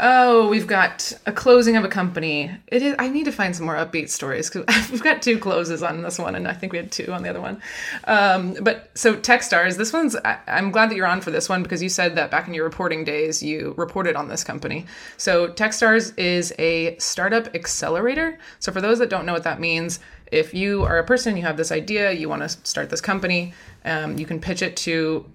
Oh, 0.00 0.46
we've 0.48 0.68
got 0.68 1.12
a 1.26 1.32
closing 1.32 1.76
of 1.76 1.82
a 1.82 1.88
company. 1.88 2.52
It 2.68 2.82
is. 2.82 2.94
I 3.00 3.08
need 3.08 3.24
to 3.24 3.32
find 3.32 3.56
some 3.56 3.66
more 3.66 3.74
upbeat 3.74 4.10
stories 4.10 4.48
because 4.48 4.90
we've 4.92 5.02
got 5.02 5.22
two 5.22 5.38
closes 5.38 5.82
on 5.82 6.02
this 6.02 6.20
one, 6.20 6.36
and 6.36 6.46
I 6.46 6.52
think 6.52 6.72
we 6.72 6.78
had 6.78 6.92
two 6.92 7.12
on 7.12 7.24
the 7.24 7.28
other 7.28 7.40
one. 7.40 7.60
Um, 8.04 8.54
but 8.62 8.96
so 8.96 9.16
TechStars, 9.16 9.76
this 9.76 9.92
one's. 9.92 10.14
I, 10.14 10.38
I'm 10.46 10.70
glad 10.70 10.90
that 10.90 10.94
you're 10.94 11.06
on 11.06 11.20
for 11.20 11.32
this 11.32 11.48
one 11.48 11.64
because 11.64 11.82
you 11.82 11.88
said 11.88 12.14
that 12.14 12.30
back 12.30 12.46
in 12.46 12.54
your 12.54 12.64
reporting 12.64 13.02
days 13.02 13.42
you 13.42 13.74
reported 13.76 14.14
on 14.14 14.28
this 14.28 14.44
company. 14.44 14.86
So 15.16 15.48
TechStars 15.48 16.16
is 16.16 16.54
a 16.60 16.96
startup 16.98 17.52
accelerator. 17.56 18.38
So 18.60 18.70
for 18.70 18.80
those 18.80 19.00
that 19.00 19.10
don't 19.10 19.26
know 19.26 19.32
what 19.32 19.44
that 19.44 19.58
means, 19.58 19.98
if 20.30 20.54
you 20.54 20.84
are 20.84 20.98
a 20.98 21.04
person, 21.04 21.36
you 21.36 21.42
have 21.42 21.56
this 21.56 21.72
idea, 21.72 22.12
you 22.12 22.28
want 22.28 22.42
to 22.42 22.48
start 22.48 22.88
this 22.88 23.00
company, 23.00 23.52
um, 23.84 24.16
you 24.16 24.26
can 24.26 24.40
pitch 24.40 24.62
it 24.62 24.76
to 24.76 25.26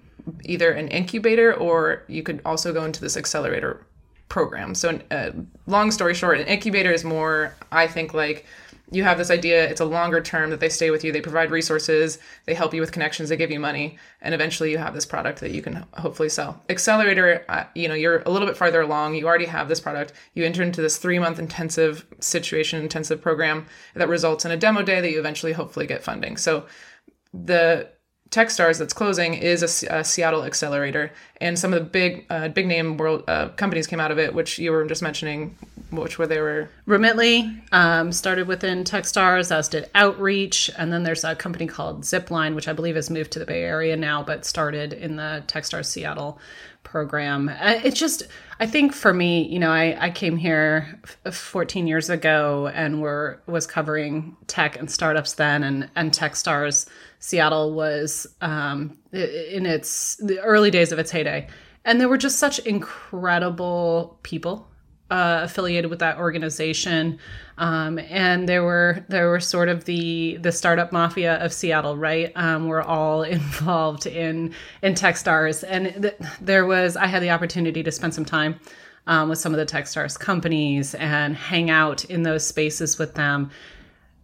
either 0.44 0.70
an 0.72 0.88
incubator 0.88 1.54
or 1.54 2.02
you 2.08 2.22
could 2.22 2.40
also 2.44 2.72
go 2.72 2.84
into 2.84 3.00
this 3.00 3.16
accelerator 3.16 3.86
program. 4.28 4.74
So, 4.74 5.00
uh, 5.10 5.30
long 5.66 5.90
story 5.90 6.14
short, 6.14 6.40
an 6.40 6.46
incubator 6.46 6.92
is 6.92 7.04
more, 7.04 7.54
I 7.70 7.86
think, 7.86 8.14
like 8.14 8.46
you 8.90 9.02
have 9.02 9.18
this 9.18 9.30
idea, 9.30 9.68
it's 9.68 9.80
a 9.80 9.84
longer 9.84 10.20
term 10.20 10.50
that 10.50 10.60
they 10.60 10.68
stay 10.68 10.90
with 10.90 11.04
you, 11.04 11.12
they 11.12 11.20
provide 11.20 11.50
resources, 11.50 12.18
they 12.44 12.54
help 12.54 12.74
you 12.74 12.80
with 12.80 12.92
connections, 12.92 13.28
they 13.28 13.36
give 13.36 13.50
you 13.50 13.58
money, 13.58 13.98
and 14.20 14.34
eventually 14.34 14.70
you 14.70 14.78
have 14.78 14.94
this 14.94 15.06
product 15.06 15.40
that 15.40 15.52
you 15.52 15.62
can 15.62 15.86
hopefully 15.94 16.28
sell. 16.28 16.62
Accelerator, 16.68 17.44
uh, 17.48 17.64
you 17.74 17.88
know, 17.88 17.94
you're 17.94 18.22
a 18.26 18.30
little 18.30 18.46
bit 18.46 18.56
farther 18.56 18.82
along, 18.82 19.14
you 19.14 19.26
already 19.26 19.46
have 19.46 19.68
this 19.68 19.80
product, 19.80 20.12
you 20.34 20.44
enter 20.44 20.62
into 20.62 20.82
this 20.82 20.98
three 20.98 21.18
month 21.18 21.38
intensive 21.38 22.06
situation 22.20 22.80
intensive 22.80 23.20
program 23.20 23.66
that 23.94 24.08
results 24.08 24.44
in 24.44 24.50
a 24.50 24.56
demo 24.56 24.82
day 24.82 25.00
that 25.00 25.10
you 25.10 25.18
eventually 25.18 25.52
hopefully 25.52 25.86
get 25.86 26.04
funding. 26.04 26.36
So, 26.36 26.66
the 27.32 27.88
Techstars 28.30 28.78
that's 28.78 28.92
closing 28.92 29.34
is 29.34 29.62
a, 29.62 29.98
a, 29.98 30.04
Seattle 30.04 30.44
accelerator, 30.44 31.12
and 31.40 31.58
some 31.58 31.72
of 31.72 31.78
the 31.78 31.84
big 31.84 32.26
uh, 32.30 32.48
big 32.48 32.66
name 32.66 32.96
world 32.96 33.22
uh, 33.28 33.50
companies 33.50 33.86
came 33.86 34.00
out 34.00 34.10
of 34.10 34.18
it, 34.18 34.34
which 34.34 34.58
you 34.58 34.72
were 34.72 34.84
just 34.86 35.02
mentioning, 35.02 35.56
which 35.90 36.18
were 36.18 36.26
they 36.26 36.40
were 36.40 36.68
Remitly 36.86 37.62
um, 37.72 38.10
started 38.10 38.48
within 38.48 38.82
Techstars, 38.82 39.54
as 39.54 39.68
did 39.68 39.88
Outreach, 39.94 40.70
and 40.76 40.92
then 40.92 41.04
there's 41.04 41.22
a 41.22 41.36
company 41.36 41.66
called 41.66 42.02
Zipline, 42.02 42.54
which 42.54 42.66
I 42.66 42.72
believe 42.72 42.96
has 42.96 43.08
moved 43.08 43.30
to 43.32 43.38
the 43.38 43.46
Bay 43.46 43.62
Area 43.62 43.96
now, 43.96 44.22
but 44.22 44.44
started 44.44 44.92
in 44.92 45.16
the 45.16 45.44
Techstars 45.46 45.86
Seattle 45.86 46.38
program. 46.82 47.48
Uh, 47.48 47.80
it's 47.82 47.98
just, 47.98 48.22
I 48.60 48.66
think 48.66 48.92
for 48.92 49.12
me, 49.12 49.48
you 49.48 49.58
know, 49.58 49.70
I, 49.70 49.96
I 49.98 50.10
came 50.10 50.36
here 50.36 51.00
14 51.30 51.86
years 51.86 52.08
ago 52.08 52.68
and 52.74 53.00
were 53.00 53.40
was 53.46 53.66
covering 53.66 54.36
tech 54.46 54.78
and 54.78 54.90
startups 54.90 55.34
then, 55.34 55.62
and 55.62 55.90
and 55.96 56.12
Techstars 56.12 56.86
Seattle 57.24 57.72
was 57.72 58.26
um, 58.42 58.98
in 59.10 59.64
its 59.64 60.16
the 60.16 60.40
early 60.40 60.70
days 60.70 60.92
of 60.92 60.98
its 60.98 61.10
heyday. 61.10 61.48
and 61.86 61.98
there 61.98 62.08
were 62.10 62.18
just 62.18 62.38
such 62.38 62.58
incredible 62.60 64.18
people 64.22 64.68
uh, 65.10 65.40
affiliated 65.42 65.88
with 65.88 66.00
that 66.00 66.18
organization, 66.18 67.18
um, 67.56 67.98
and 67.98 68.46
there 68.46 68.62
were 68.62 69.06
there 69.08 69.30
were 69.30 69.40
sort 69.40 69.70
of 69.70 69.86
the 69.86 70.36
the 70.42 70.52
startup 70.52 70.92
mafia 70.92 71.42
of 71.42 71.50
Seattle, 71.50 71.96
right? 71.96 72.30
Um, 72.36 72.68
we're 72.68 72.82
all 72.82 73.22
involved 73.38 74.04
in 74.06 74.52
in 74.82 74.92
TechStars, 74.92 75.64
and 75.66 76.02
th- 76.02 76.16
there 76.42 76.66
was 76.66 76.94
I 76.94 77.06
had 77.06 77.22
the 77.22 77.30
opportunity 77.30 77.82
to 77.82 77.90
spend 77.90 78.12
some 78.12 78.26
time 78.26 78.60
um, 79.06 79.30
with 79.30 79.38
some 79.38 79.54
of 79.54 79.58
the 79.58 79.66
TechStars 79.66 80.18
companies 80.18 80.94
and 80.94 81.34
hang 81.34 81.70
out 81.70 82.04
in 82.04 82.22
those 82.22 82.46
spaces 82.46 82.98
with 82.98 83.14
them. 83.14 83.50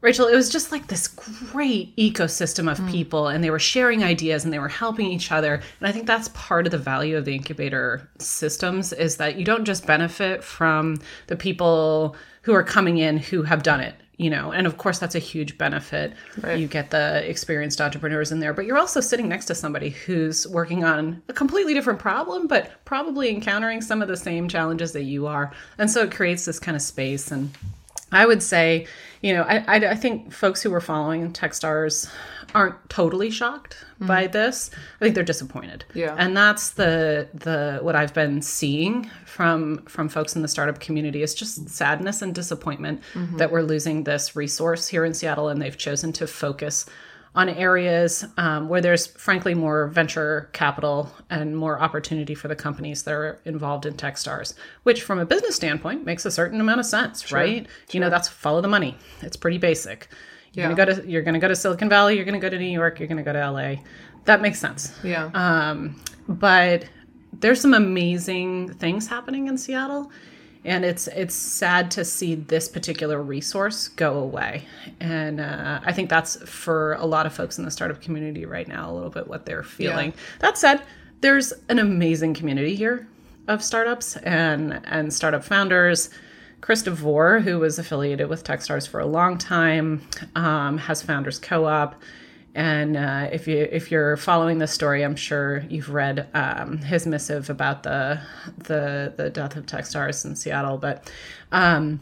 Rachel, 0.02 0.26
it 0.26 0.34
was 0.34 0.48
just 0.48 0.72
like 0.72 0.86
this 0.86 1.08
great 1.08 1.94
ecosystem 1.96 2.70
of 2.70 2.78
mm. 2.78 2.90
people, 2.90 3.28
and 3.28 3.44
they 3.44 3.50
were 3.50 3.58
sharing 3.58 4.02
ideas 4.02 4.44
and 4.44 4.52
they 4.52 4.58
were 4.58 4.68
helping 4.68 5.06
each 5.06 5.30
other. 5.30 5.54
And 5.54 5.88
I 5.88 5.92
think 5.92 6.06
that's 6.06 6.28
part 6.28 6.66
of 6.66 6.70
the 6.70 6.78
value 6.78 7.16
of 7.16 7.26
the 7.26 7.34
incubator 7.34 8.08
systems 8.18 8.92
is 8.92 9.16
that 9.16 9.36
you 9.36 9.44
don't 9.44 9.64
just 9.64 9.86
benefit 9.86 10.42
from 10.42 11.00
the 11.26 11.36
people 11.36 12.16
who 12.42 12.54
are 12.54 12.62
coming 12.62 12.96
in 12.96 13.18
who 13.18 13.42
have 13.42 13.62
done 13.62 13.80
it, 13.80 13.94
you 14.16 14.30
know, 14.30 14.52
and 14.52 14.66
of 14.66 14.78
course 14.78 14.98
that's 14.98 15.14
a 15.14 15.18
huge 15.18 15.58
benefit. 15.58 16.14
Right. 16.40 16.58
You 16.58 16.66
get 16.66 16.90
the 16.90 17.28
experienced 17.28 17.82
entrepreneurs 17.82 18.32
in 18.32 18.40
there, 18.40 18.54
but 18.54 18.64
you're 18.64 18.78
also 18.78 19.00
sitting 19.00 19.28
next 19.28 19.44
to 19.46 19.54
somebody 19.54 19.90
who's 19.90 20.48
working 20.48 20.82
on 20.82 21.22
a 21.28 21.34
completely 21.34 21.74
different 21.74 21.98
problem, 21.98 22.46
but 22.46 22.82
probably 22.86 23.28
encountering 23.28 23.82
some 23.82 24.00
of 24.00 24.08
the 24.08 24.16
same 24.16 24.48
challenges 24.48 24.92
that 24.92 25.02
you 25.02 25.26
are. 25.26 25.52
And 25.76 25.90
so 25.90 26.04
it 26.04 26.12
creates 26.12 26.46
this 26.46 26.58
kind 26.58 26.76
of 26.76 26.82
space 26.82 27.30
and 27.30 27.50
I 28.12 28.26
would 28.26 28.42
say, 28.42 28.86
you 29.22 29.34
know, 29.34 29.42
I, 29.42 29.58
I, 29.66 29.90
I 29.90 29.94
think 29.94 30.32
folks 30.32 30.62
who 30.62 30.70
were 30.70 30.80
following 30.80 31.32
Techstars 31.32 32.10
aren't 32.54 32.88
totally 32.88 33.30
shocked 33.30 33.76
mm-hmm. 33.94 34.06
by 34.06 34.26
this. 34.26 34.70
I 35.00 35.04
think 35.04 35.14
they're 35.14 35.24
disappointed. 35.24 35.84
Yeah. 35.94 36.14
And 36.18 36.36
that's 36.36 36.70
the 36.70 37.28
the 37.34 37.78
what 37.82 37.94
I've 37.94 38.14
been 38.14 38.42
seeing 38.42 39.10
from 39.24 39.84
from 39.86 40.08
folks 40.08 40.34
in 40.34 40.42
the 40.42 40.48
startup 40.48 40.80
community 40.80 41.22
is 41.22 41.34
just 41.34 41.68
sadness 41.68 42.22
and 42.22 42.34
disappointment 42.34 43.02
mm-hmm. 43.14 43.36
that 43.36 43.52
we're 43.52 43.62
losing 43.62 44.04
this 44.04 44.34
resource 44.34 44.88
here 44.88 45.04
in 45.04 45.14
Seattle 45.14 45.48
and 45.48 45.60
they've 45.60 45.78
chosen 45.78 46.12
to 46.14 46.26
focus 46.26 46.86
on 47.34 47.48
areas 47.48 48.24
um, 48.38 48.68
where 48.68 48.80
there's 48.80 49.06
frankly 49.06 49.54
more 49.54 49.86
venture 49.86 50.50
capital 50.52 51.12
and 51.30 51.56
more 51.56 51.80
opportunity 51.80 52.34
for 52.34 52.48
the 52.48 52.56
companies 52.56 53.04
that 53.04 53.14
are 53.14 53.40
involved 53.44 53.86
in 53.86 53.94
Techstars, 53.94 54.54
which 54.82 55.02
from 55.02 55.20
a 55.20 55.26
business 55.26 55.54
standpoint 55.54 56.04
makes 56.04 56.24
a 56.24 56.30
certain 56.30 56.60
amount 56.60 56.80
of 56.80 56.86
sense, 56.86 57.22
sure, 57.22 57.38
right? 57.38 57.66
Sure. 57.66 57.74
You 57.92 58.00
know, 58.00 58.10
that's 58.10 58.28
follow 58.28 58.60
the 58.60 58.68
money. 58.68 58.96
It's 59.22 59.36
pretty 59.36 59.58
basic. 59.58 60.08
You're 60.52 60.64
yeah. 60.68 60.74
gonna 60.74 60.94
go 60.94 61.02
to 61.02 61.08
you're 61.08 61.22
gonna 61.22 61.38
go 61.38 61.46
to 61.46 61.54
Silicon 61.54 61.88
Valley, 61.88 62.16
you're 62.16 62.24
gonna 62.24 62.40
go 62.40 62.50
to 62.50 62.58
New 62.58 62.64
York, 62.64 62.98
you're 62.98 63.08
gonna 63.08 63.22
go 63.22 63.32
to 63.32 63.50
LA. 63.50 63.76
That 64.24 64.42
makes 64.42 64.58
sense. 64.58 64.92
Yeah. 65.04 65.30
Um, 65.32 66.02
but 66.28 66.86
there's 67.32 67.60
some 67.60 67.74
amazing 67.74 68.74
things 68.74 69.06
happening 69.06 69.46
in 69.46 69.56
Seattle 69.56 70.10
and 70.64 70.84
it's 70.84 71.06
it's 71.08 71.34
sad 71.34 71.90
to 71.92 72.04
see 72.04 72.34
this 72.34 72.68
particular 72.68 73.22
resource 73.22 73.88
go 73.88 74.18
away. 74.18 74.66
And 75.00 75.40
uh, 75.40 75.80
i 75.84 75.92
think 75.92 76.10
that's 76.10 76.36
for 76.48 76.94
a 76.94 77.06
lot 77.06 77.26
of 77.26 77.32
folks 77.32 77.58
in 77.58 77.64
the 77.64 77.70
startup 77.70 78.00
community 78.00 78.44
right 78.44 78.68
now 78.68 78.90
a 78.90 78.92
little 78.92 79.10
bit 79.10 79.28
what 79.28 79.46
they're 79.46 79.62
feeling. 79.62 80.10
Yeah. 80.10 80.16
that 80.40 80.58
said 80.58 80.82
there's 81.20 81.52
an 81.68 81.78
amazing 81.78 82.34
community 82.34 82.74
here 82.74 83.06
of 83.48 83.62
startups 83.62 84.16
and 84.18 84.80
and 84.84 85.12
startup 85.12 85.44
founders. 85.44 86.10
Chris 86.60 86.82
DeVore, 86.82 87.40
who 87.40 87.58
was 87.58 87.78
affiliated 87.78 88.28
with 88.28 88.44
Techstars 88.44 88.86
for 88.86 89.00
a 89.00 89.06
long 89.06 89.38
time, 89.38 90.02
um, 90.36 90.76
has 90.76 91.00
Founders 91.00 91.38
Co-op 91.38 91.94
and 92.54 92.96
uh, 92.96 93.28
if 93.32 93.46
you 93.46 93.68
if 93.70 93.90
you're 93.90 94.16
following 94.16 94.58
the 94.58 94.66
story, 94.66 95.04
I'm 95.04 95.16
sure 95.16 95.64
you've 95.68 95.90
read 95.90 96.28
um, 96.34 96.78
his 96.78 97.06
missive 97.06 97.50
about 97.50 97.82
the 97.82 98.20
the 98.58 99.12
the 99.16 99.30
death 99.30 99.56
of 99.56 99.66
Techstars 99.66 100.24
in 100.24 100.34
Seattle. 100.34 100.78
But 100.78 101.10
um, 101.52 102.00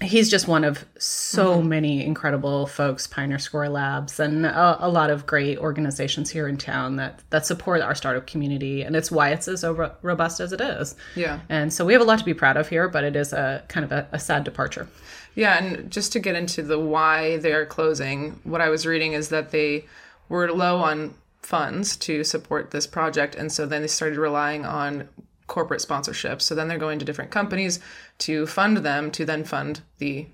he's 0.00 0.30
just 0.30 0.48
one 0.48 0.64
of 0.64 0.84
so 0.98 1.58
mm-hmm. 1.58 1.68
many 1.68 2.04
incredible 2.04 2.66
folks, 2.66 3.06
Pioneer 3.06 3.38
Square 3.38 3.70
Labs, 3.70 4.18
and 4.18 4.46
a, 4.46 4.86
a, 4.86 4.88
lot 4.88 5.10
of 5.10 5.26
great 5.26 5.58
organizations 5.58 6.30
here 6.30 6.48
in 6.48 6.56
town 6.56 6.96
that 6.96 7.22
that 7.30 7.46
support 7.46 7.80
our 7.82 7.94
startup 7.94 8.26
community, 8.26 8.82
and 8.82 8.96
it's 8.96 9.10
why 9.10 9.30
it's 9.30 9.48
as 9.48 9.64
robust 10.02 10.40
as 10.40 10.52
it 10.52 10.60
is. 10.60 10.94
Yeah. 11.14 11.40
And 11.48 11.72
so 11.72 11.84
we 11.84 11.92
have 11.92 12.02
a 12.02 12.06
lot 12.06 12.18
to 12.18 12.24
be 12.24 12.34
proud 12.34 12.56
of 12.56 12.68
here, 12.68 12.88
but 12.88 13.04
it 13.04 13.16
is 13.16 13.32
a 13.32 13.62
kind 13.68 13.84
of 13.84 13.92
a, 13.92 14.08
a 14.12 14.18
sad 14.18 14.44
departure. 14.44 14.88
Yeah, 15.34 15.62
and 15.62 15.90
just 15.90 16.12
to 16.12 16.20
get 16.20 16.34
into 16.34 16.62
the 16.62 16.78
why 16.78 17.38
they 17.38 17.52
are 17.52 17.66
closing, 17.66 18.40
what 18.44 18.60
I 18.60 18.68
was 18.68 18.86
reading 18.86 19.14
is 19.14 19.30
that 19.30 19.50
they 19.50 19.86
were 20.28 20.52
low 20.52 20.78
on 20.78 21.14
funds 21.40 21.96
to 21.96 22.22
support 22.24 22.70
this 22.70 22.86
project, 22.86 23.34
and 23.34 23.50
so 23.50 23.66
then 23.66 23.82
they 23.82 23.88
started 23.88 24.18
relying 24.18 24.64
on 24.64 25.08
corporate 25.46 25.82
sponsorships. 25.82 26.42
So 26.42 26.54
then 26.54 26.68
they're 26.68 26.78
going 26.78 26.98
to 26.98 27.04
different 27.04 27.30
companies 27.30 27.80
to 28.18 28.46
fund 28.46 28.78
them 28.78 29.10
to 29.12 29.24
then 29.24 29.44
fund 29.44 29.82
the 29.98 30.26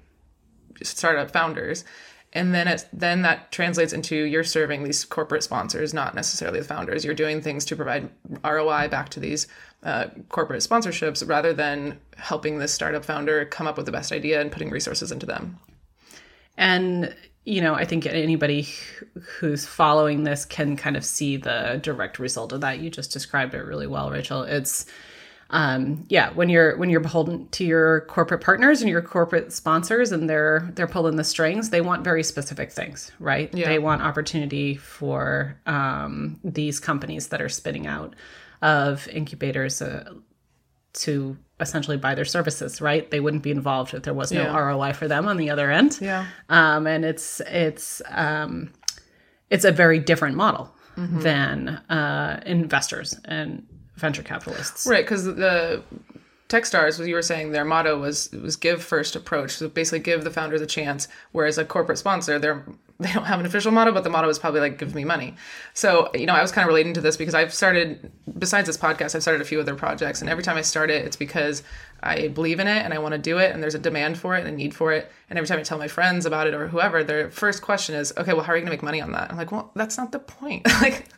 startup 0.83 1.31
founders. 1.31 1.85
And 2.33 2.55
then 2.55 2.69
it 2.69 2.87
then 2.93 3.23
that 3.23 3.51
translates 3.51 3.93
into 3.93 4.15
you're 4.15 4.45
serving 4.45 4.85
these 4.85 5.05
corporate 5.05 5.43
sponsors, 5.43 5.95
not 5.95 6.15
necessarily 6.15 6.61
the 6.61 6.65
founders. 6.65 7.05
You're 7.05 7.15
doing 7.15 7.41
things 7.41 7.65
to 7.65 7.77
provide 7.77 8.11
ROI 8.45 8.89
back 8.89 9.09
to 9.11 9.21
these 9.21 9.49
uh, 9.83 10.07
corporate 10.29 10.63
sponsorships 10.63 11.27
rather 11.27 11.53
than 11.53 11.99
helping 12.17 12.59
this 12.59 12.73
startup 12.73 13.05
founder 13.05 13.45
come 13.45 13.67
up 13.67 13.77
with 13.77 13.87
the 13.87 13.93
best 13.93 14.13
idea 14.13 14.41
and 14.41 14.51
putting 14.51 14.71
resources 14.71 15.13
into 15.13 15.27
them. 15.27 15.59
And 16.57 17.15
you 17.45 17.63
know, 17.63 17.75
I 17.75 17.87
think 17.87 18.05
anybody 18.05 18.69
who's 19.39 19.65
following 19.65 20.25
this 20.25 20.45
can 20.45 20.77
kind 20.77 20.99
of 20.99 21.05
see 21.05 21.39
the 21.39 21.81
direct 21.83 22.19
result 22.19 22.53
of 22.53 22.61
that. 22.61 22.81
You 22.81 22.91
just 22.91 23.11
described 23.11 23.55
it 23.55 23.65
really 23.65 23.87
well, 23.87 24.11
Rachel. 24.11 24.43
It's 24.43 24.85
um, 25.51 26.05
yeah, 26.11 26.31
when 26.33 26.51
you're 26.51 26.77
when 26.77 26.91
you're 26.91 27.01
beholden 27.01 27.49
to 27.49 27.65
your 27.65 28.03
corporate 28.03 28.43
partners 28.43 28.83
and 28.83 28.91
your 28.91 29.01
corporate 29.01 29.51
sponsors, 29.53 30.13
and 30.13 30.29
they're 30.29 30.69
they're 30.75 30.87
pulling 30.87 31.17
the 31.17 31.25
strings, 31.25 31.71
they 31.71 31.81
want 31.81 32.05
very 32.05 32.23
specific 32.23 32.71
things, 32.71 33.13
right? 33.19 33.53
Yeah. 33.55 33.69
They 33.69 33.79
want 33.79 34.03
opportunity 34.03 34.77
for 34.77 35.57
um, 35.65 36.39
these 36.45 36.79
companies 36.81 37.29
that 37.29 37.41
are 37.41 37.49
spinning 37.49 37.87
out 37.87 38.15
of 38.63 39.09
incubators 39.09 39.81
uh, 39.81 40.13
to 40.95 41.37
essentially 41.61 41.97
buy 41.97 42.15
their 42.15 42.25
services, 42.25 42.81
right? 42.81 43.11
They 43.11 43.21
wouldn't 43.21 43.43
be 43.43 43.51
involved 43.51 43.95
if 43.95 44.03
there 44.03 44.15
was 44.15 44.33
no 44.33 44.43
yeah. 44.43 44.57
ROI 44.57 44.93
for 44.93 45.09
them 45.09 45.27
on 45.29 45.37
the 45.37 45.51
other 45.51 45.71
end. 45.71 45.99
Yeah. 46.01 46.27
Um, 46.49 46.87
and 46.87 47.05
it's 47.05 47.41
it's 47.47 48.01
um, 48.11 48.73
it's 49.51 49.65
a 49.65 49.73
very 49.73 49.99
different 49.99 50.37
model 50.37 50.73
mm-hmm. 50.97 51.21
than 51.21 51.69
uh, 51.69 52.41
investors 52.47 53.19
and 53.25 53.67
venture 53.97 54.23
capitalists. 54.23 54.87
Right, 54.87 55.05
because 55.05 55.25
the 55.25 55.83
Techstars, 56.49 56.99
what 56.99 57.07
you 57.07 57.15
were 57.15 57.23
saying, 57.23 57.53
their 57.53 57.65
motto 57.65 57.99
was 57.99 58.31
was 58.33 58.57
give 58.57 58.83
first 58.83 59.15
approach. 59.15 59.57
So 59.57 59.69
basically, 59.69 59.99
give 59.99 60.25
the 60.25 60.31
founders 60.31 60.63
a 60.63 60.67
chance. 60.67 61.07
Whereas 61.33 61.59
a 61.59 61.65
corporate 61.65 61.99
sponsor, 61.99 62.39
they're 62.39 62.65
they 63.01 63.13
don't 63.13 63.27
have 63.27 63.39
an 63.39 63.47
official 63.47 63.71
motto, 63.71 63.93
but 63.93 64.03
the 64.03 64.11
motto 64.11 64.29
is 64.29 64.39
probably 64.41 64.61
like 64.61 64.79
"Give 64.79 64.95
me 64.95 65.05
money." 65.05 65.37
So 65.73 66.11
you 66.15 66.27
know, 66.27 66.33
I 66.33 66.43
was 66.43 66.51
kind 66.51 66.65
of 66.65 66.69
relating 66.69 66.95
to 66.95 67.01
this 67.01 67.17
because 67.17 67.35
I've 67.35 67.55
started, 67.55 68.11
besides 68.39 68.67
this 68.67 68.77
podcast, 68.77 69.15
I've 69.15 69.23
started 69.23 69.41
a 69.41 69.45
few 69.45 69.61
other 69.61 69.77
projects, 69.77 70.21
and 70.21 70.29
every 70.29 70.43
time 70.43 70.57
I 70.57 70.63
start 70.63 70.91
it, 70.91 71.05
it's 71.05 71.17
because 71.17 71.63
I 72.03 72.29
believe 72.29 72.61
in 72.61 72.69
it 72.69 72.85
and 72.85 72.95
I 72.95 72.99
want 72.99 73.13
to 73.13 73.19
do 73.19 73.39
it, 73.39 73.53
and 73.53 73.63
there's 73.63 73.75
a 73.75 73.79
demand 73.79 74.19
for 74.19 74.37
it 74.37 74.41
and 74.41 74.49
a 74.49 74.53
need 74.53 74.75
for 74.75 74.93
it. 74.93 75.11
And 75.29 75.39
every 75.39 75.49
time 75.49 75.59
I 75.59 75.63
tell 75.63 75.79
my 75.79 75.89
friends 75.89 76.27
about 76.27 76.47
it 76.47 76.55
or 76.55 76.69
whoever, 76.69 77.03
their 77.03 77.31
first 77.31 77.61
question 77.61 77.95
is, 77.95 78.13
"Okay, 78.17 78.33
well, 78.33 78.43
how 78.43 78.53
are 78.53 78.57
you 78.57 78.63
going 78.63 78.71
to 78.71 78.73
make 78.73 78.83
money 78.83 79.01
on 79.01 79.13
that?" 79.13 79.31
I'm 79.31 79.37
like, 79.37 79.51
"Well, 79.51 79.71
that's 79.75 79.99
not 79.99 80.13
the 80.13 80.19
point. 80.19 80.67
like, 80.83 81.09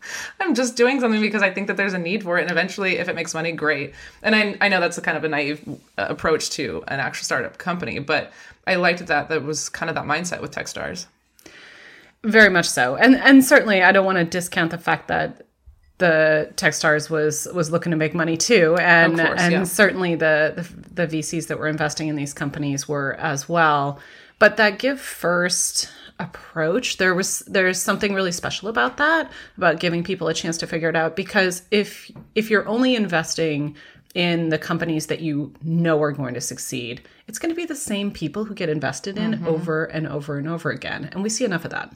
I'm 0.41 0.55
just 0.55 0.77
doing 0.77 1.01
something 1.01 1.21
because 1.21 1.43
I 1.43 1.51
think 1.51 1.67
that 1.67 1.77
there's 1.77 1.93
a 1.93 1.99
need 1.99 2.23
for 2.23 2.39
it, 2.39 2.43
and 2.43 2.51
eventually, 2.51 2.97
if 2.97 3.09
it 3.09 3.15
makes 3.15 3.35
money, 3.35 3.53
great." 3.53 3.95
And 4.23 4.35
I 4.35 4.57
I 4.61 4.69
know 4.69 4.81
that's 4.81 4.99
a 4.99 5.03
kind 5.03 5.17
of 5.17 5.25
a 5.25 5.29
naive 5.29 5.61
uh, 5.99 6.07
approach 6.09 6.51
to 6.51 6.83
an 6.89 7.01
actual 7.01 7.25
startup 7.25 7.59
company, 7.59 7.99
but 7.99 8.33
I 8.67 8.77
liked 8.77 9.07
that 9.07 9.29
that 9.29 9.43
was 9.43 9.69
kind 9.69 9.91
of 9.91 9.97
that 9.97 10.05
mindset 10.05 10.41
with 10.41 10.51
Techstars. 10.53 11.07
Very 12.23 12.51
much 12.51 12.69
so, 12.69 12.97
and 12.97 13.17
and 13.17 13.45
certainly 13.45 13.83
I 13.83 13.93
don't 13.93 14.07
want 14.07 14.19
to 14.19 14.25
discount 14.25 14.71
the 14.71 14.79
fact 14.79 15.09
that 15.09 15.47
the 16.01 16.51
Techstars 16.57 17.09
was 17.09 17.47
was 17.55 17.71
looking 17.71 17.91
to 17.91 17.97
make 17.97 18.15
money 18.15 18.37
too, 18.37 18.77
and 18.81 19.17
course, 19.19 19.41
and 19.41 19.53
yeah. 19.53 19.65
certainly 19.65 20.17
the, 20.17 20.55
the 20.57 21.07
the 21.07 21.19
VCs 21.19 21.47
that 21.47 21.59
were 21.59 21.69
investing 21.69 22.09
in 22.09 22.17
these 22.17 22.35
companies 22.35 22.89
were 22.89 23.15
as 23.15 23.49
well. 23.49 24.01
But 24.41 24.57
that 24.57 24.79
give 24.79 25.01
first 25.01 25.89
approach 26.19 26.99
there 26.99 27.15
was 27.15 27.39
there's 27.47 27.81
something 27.81 28.13
really 28.13 28.31
special 28.31 28.69
about 28.69 28.99
that 28.99 29.33
about 29.57 29.81
giving 29.81 30.05
people 30.05 30.29
a 30.29 30.35
chance 30.35 30.59
to 30.59 30.67
figure 30.67 30.91
it 30.91 30.95
out 30.95 31.17
because 31.17 31.63
if 31.71 32.11
if 32.35 32.51
you're 32.51 32.69
only 32.69 32.95
investing 32.95 33.75
in 34.15 34.51
the 34.51 34.59
companies 34.59 35.07
that 35.07 35.21
you 35.21 35.51
know 35.63 36.01
are 36.03 36.13
going 36.13 36.35
to 36.35 36.41
succeed 36.41 37.01
it's 37.27 37.39
going 37.39 37.49
to 37.49 37.57
be 37.57 37.65
the 37.65 37.75
same 37.75 38.11
people 38.11 38.45
who 38.45 38.55
get 38.55 38.69
invested 38.69 39.17
in 39.17 39.33
mm-hmm. 39.33 39.47
over 39.47 39.85
and 39.85 40.07
over 40.07 40.37
and 40.37 40.47
over 40.47 40.71
again 40.71 41.09
and 41.11 41.23
we 41.23 41.31
see 41.31 41.47
enough 41.47 41.65
of 41.65 41.71
that 41.71 41.91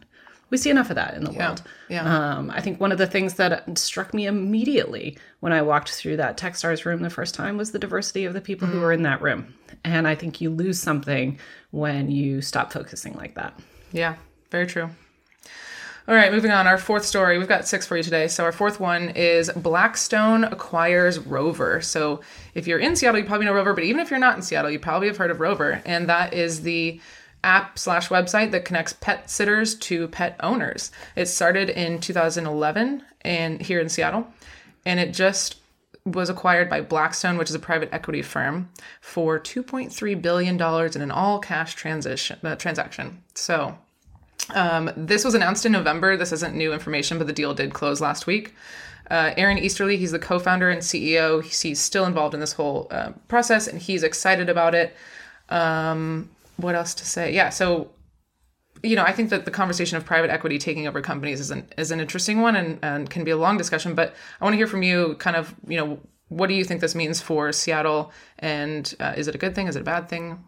we 0.54 0.58
see 0.58 0.70
enough 0.70 0.88
of 0.88 0.94
that 0.94 1.14
in 1.14 1.25
the 1.25 1.32
yeah, 1.32 1.49
world. 1.49 1.62
Yeah. 1.88 2.37
Um, 2.37 2.49
I 2.49 2.61
think 2.61 2.80
one 2.80 2.92
of 2.92 2.99
the 2.99 3.08
things 3.08 3.34
that 3.34 3.76
struck 3.76 4.14
me 4.14 4.26
immediately 4.26 5.18
when 5.40 5.52
I 5.52 5.62
walked 5.62 5.90
through 5.90 6.18
that 6.18 6.37
Techstars 6.37 6.84
room 6.84 7.02
the 7.02 7.11
first 7.11 7.34
time 7.34 7.56
was 7.56 7.73
the 7.73 7.78
diversity 7.80 8.25
of 8.25 8.34
the 8.34 8.40
people 8.40 8.68
mm. 8.68 8.70
who 8.70 8.80
were 8.80 8.92
in 8.92 9.02
that 9.02 9.20
room. 9.20 9.52
And 9.82 10.06
I 10.06 10.14
think 10.14 10.40
you 10.40 10.50
lose 10.50 10.80
something 10.80 11.40
when 11.73 12.08
you 12.08 12.40
stop 12.40 12.73
focusing 12.73 13.14
like 13.14 13.34
that. 13.34 13.58
Yeah, 13.90 14.14
very 14.52 14.68
true. 14.68 14.90
All 16.06 16.14
right, 16.14 16.30
moving 16.30 16.52
on. 16.52 16.68
Our 16.68 16.78
fourth 16.78 17.04
story. 17.04 17.37
We've 17.37 17.49
got 17.49 17.66
six 17.66 17.84
for 17.84 17.96
you 17.96 18.04
today. 18.04 18.28
So 18.28 18.44
our 18.44 18.52
fourth 18.52 18.78
one 18.78 19.08
is 19.08 19.50
Blackstone 19.56 20.44
acquires 20.44 21.18
Rover. 21.18 21.80
So 21.80 22.20
if 22.54 22.68
you're 22.68 22.78
in 22.78 22.94
Seattle, 22.94 23.18
you 23.18 23.26
probably 23.26 23.46
know 23.46 23.54
Rover, 23.54 23.75
but 23.75 23.82
even 23.82 24.00
if 24.00 24.08
you're 24.08 24.20
not 24.20 24.37
in 24.37 24.42
Seattle, 24.42 24.70
you 24.70 24.78
probably 24.78 25.08
have 25.08 25.16
heard 25.16 25.32
of 25.32 25.40
Rover, 25.40 25.82
and 25.84 26.08
that 26.08 26.32
is 26.32 26.62
the 26.62 27.00
app 27.44 27.78
slash 27.78 28.08
website 28.08 28.50
that 28.50 28.64
connects 28.64 28.94
pet 28.94 29.30
sitters 29.30 29.74
to 29.76 30.08
pet 30.08 30.36
owners. 30.40 30.90
It 31.14 31.26
started 31.26 31.70
in 31.70 32.00
2011 32.00 33.02
and 33.22 33.60
here 33.60 33.80
in 33.80 33.88
Seattle, 33.88 34.26
and 34.84 34.98
it 34.98 35.12
just 35.12 35.56
was 36.04 36.28
acquired 36.28 36.68
by 36.68 36.80
Blackstone, 36.80 37.38
which 37.38 37.48
is 37.48 37.54
a 37.54 37.60
private 37.60 37.88
equity 37.92 38.20
firm, 38.20 38.68
for 39.00 39.38
2.3 39.38 40.20
billion 40.20 40.56
dollars 40.56 40.96
in 40.96 41.02
an 41.02 41.10
all 41.10 41.38
cash 41.38 41.74
transition 41.74 42.38
uh, 42.42 42.56
transaction. 42.56 43.22
So 43.34 43.78
um, 44.54 44.90
this 44.96 45.24
was 45.24 45.34
announced 45.34 45.64
in 45.64 45.72
November. 45.72 46.16
This 46.16 46.32
isn't 46.32 46.54
new 46.54 46.72
information, 46.72 47.18
but 47.18 47.26
the 47.26 47.32
deal 47.32 47.54
did 47.54 47.72
close 47.72 48.00
last 48.00 48.26
week. 48.26 48.54
Uh, 49.10 49.32
Aaron 49.36 49.58
Easterly, 49.58 49.96
he's 49.96 50.12
the 50.12 50.18
co 50.18 50.38
founder 50.38 50.70
and 50.70 50.80
CEO. 50.82 51.42
He's, 51.42 51.80
still 51.80 52.06
involved 52.06 52.34
in 52.34 52.40
this 52.40 52.52
whole 52.52 52.86
uh, 52.90 53.12
process 53.28 53.66
and 53.66 53.80
he's 53.80 54.02
excited 54.02 54.48
about 54.48 54.74
it. 54.74 54.94
Um, 55.50 56.30
what 56.56 56.75
else 56.75 56.94
to 56.94 57.06
say? 57.06 57.32
Yeah, 57.34 57.50
so 57.50 57.90
you 58.82 58.96
know, 58.96 59.02
I 59.02 59.12
think 59.12 59.30
that 59.30 59.46
the 59.46 59.50
conversation 59.50 59.96
of 59.96 60.04
private 60.04 60.30
equity 60.30 60.58
taking 60.58 60.87
over 60.87 61.00
companies 61.00 61.40
is 61.40 61.50
an 61.50 61.66
is 61.78 61.90
an 61.90 62.00
interesting 62.00 62.40
one 62.40 62.54
and, 62.54 62.78
and 62.82 63.08
can 63.08 63.25
be 63.25 63.30
a 63.30 63.37
long 63.37 63.56
discussion. 63.56 63.94
But 63.94 64.14
I 64.40 64.44
want 64.44 64.54
to 64.54 64.58
hear 64.58 64.66
from 64.66 64.82
you, 64.82 65.16
kind 65.18 65.37
of, 65.37 65.54
you 65.66 65.78
know, 65.78 65.99
what 66.28 66.49
do 66.49 66.54
you 66.54 66.64
think 66.64 66.80
this 66.80 66.94
means 66.94 67.20
for 67.20 67.50
Seattle? 67.52 68.12
And 68.38 68.94
uh, 69.00 69.14
is 69.16 69.26
it 69.26 69.34
a 69.34 69.38
good 69.38 69.54
thing? 69.54 69.68
Is 69.68 69.76
it 69.76 69.80
a 69.80 69.84
bad 69.84 70.08
thing? 70.08 70.44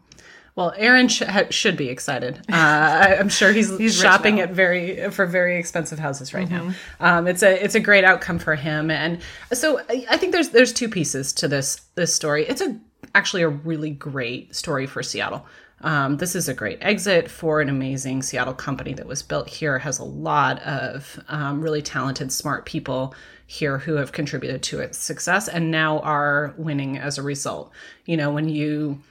Well, 0.55 0.73
Aaron 0.75 1.07
sh- 1.07 1.21
should 1.51 1.77
be 1.77 1.89
excited. 1.89 2.37
Uh, 2.51 2.55
I, 2.55 3.13
am 3.19 3.29
sure 3.29 3.51
he's, 3.51 3.77
he's 3.77 3.95
shopping 3.95 4.39
at 4.39 4.51
very 4.51 5.09
for 5.11 5.25
very 5.25 5.57
expensive 5.57 5.99
houses 5.99 6.33
right 6.33 6.49
mm-hmm. 6.49 6.71
now. 6.99 7.17
Um, 7.17 7.27
it's 7.27 7.43
a 7.43 7.63
it's 7.63 7.75
a 7.75 7.79
great 7.79 8.03
outcome 8.03 8.39
for 8.39 8.55
him, 8.55 8.89
and 8.89 9.19
so 9.53 9.81
I 9.89 10.17
think 10.17 10.31
there's 10.31 10.49
there's 10.49 10.73
two 10.73 10.89
pieces 10.89 11.31
to 11.33 11.47
this 11.47 11.81
this 11.95 12.13
story. 12.13 12.45
It's 12.47 12.61
a 12.61 12.75
actually 13.13 13.43
a 13.43 13.49
really 13.49 13.91
great 13.91 14.55
story 14.55 14.87
for 14.87 15.03
Seattle. 15.03 15.45
Um, 15.81 16.17
this 16.17 16.35
is 16.35 16.49
a 16.49 16.53
great 16.53 16.79
exit 16.81 17.29
for 17.29 17.61
an 17.61 17.69
amazing 17.69 18.23
Seattle 18.23 18.53
company 18.53 18.93
that 18.93 19.05
was 19.05 19.21
built 19.21 19.47
here. 19.47 19.77
Has 19.79 19.99
a 19.99 20.03
lot 20.03 20.59
of 20.63 21.19
um, 21.27 21.61
really 21.61 21.81
talented, 21.81 22.31
smart 22.31 22.65
people 22.65 23.13
here 23.45 23.77
who 23.77 23.95
have 23.95 24.11
contributed 24.11 24.63
to 24.63 24.79
its 24.79 24.97
success 24.97 25.47
and 25.47 25.71
now 25.71 25.99
are 25.99 26.53
winning 26.57 26.97
as 26.97 27.17
a 27.17 27.23
result. 27.23 27.71
You 28.05 28.17
know, 28.17 28.31
when 28.31 28.49
you 28.49 29.01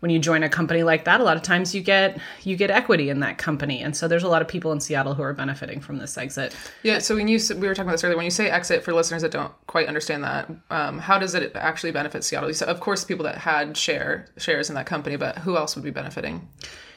when 0.00 0.10
you 0.10 0.18
join 0.18 0.42
a 0.42 0.48
company 0.48 0.82
like 0.82 1.04
that 1.04 1.20
a 1.20 1.24
lot 1.24 1.36
of 1.36 1.42
times 1.42 1.74
you 1.74 1.80
get 1.80 2.18
you 2.44 2.56
get 2.56 2.70
equity 2.70 3.10
in 3.10 3.20
that 3.20 3.38
company 3.38 3.82
and 3.82 3.96
so 3.96 4.06
there's 4.08 4.22
a 4.22 4.28
lot 4.28 4.42
of 4.42 4.48
people 4.48 4.72
in 4.72 4.80
seattle 4.80 5.14
who 5.14 5.22
are 5.22 5.32
benefiting 5.32 5.80
from 5.80 5.98
this 5.98 6.16
exit 6.18 6.54
yeah 6.82 6.98
so 6.98 7.14
when 7.14 7.28
you 7.28 7.38
we 7.56 7.66
were 7.66 7.74
talking 7.74 7.88
about 7.88 7.92
this 7.92 8.04
earlier 8.04 8.16
when 8.16 8.24
you 8.24 8.30
say 8.30 8.50
exit 8.50 8.82
for 8.82 8.92
listeners 8.92 9.22
that 9.22 9.30
don't 9.30 9.52
quite 9.66 9.88
understand 9.88 10.24
that 10.24 10.50
um, 10.70 10.98
how 10.98 11.18
does 11.18 11.34
it 11.34 11.52
actually 11.54 11.92
benefit 11.92 12.24
seattle 12.24 12.52
so 12.52 12.66
of 12.66 12.80
course 12.80 13.04
people 13.04 13.24
that 13.24 13.38
had 13.38 13.76
share 13.76 14.26
shares 14.36 14.68
in 14.68 14.74
that 14.74 14.86
company 14.86 15.16
but 15.16 15.38
who 15.38 15.56
else 15.56 15.74
would 15.74 15.84
be 15.84 15.90
benefiting 15.90 16.46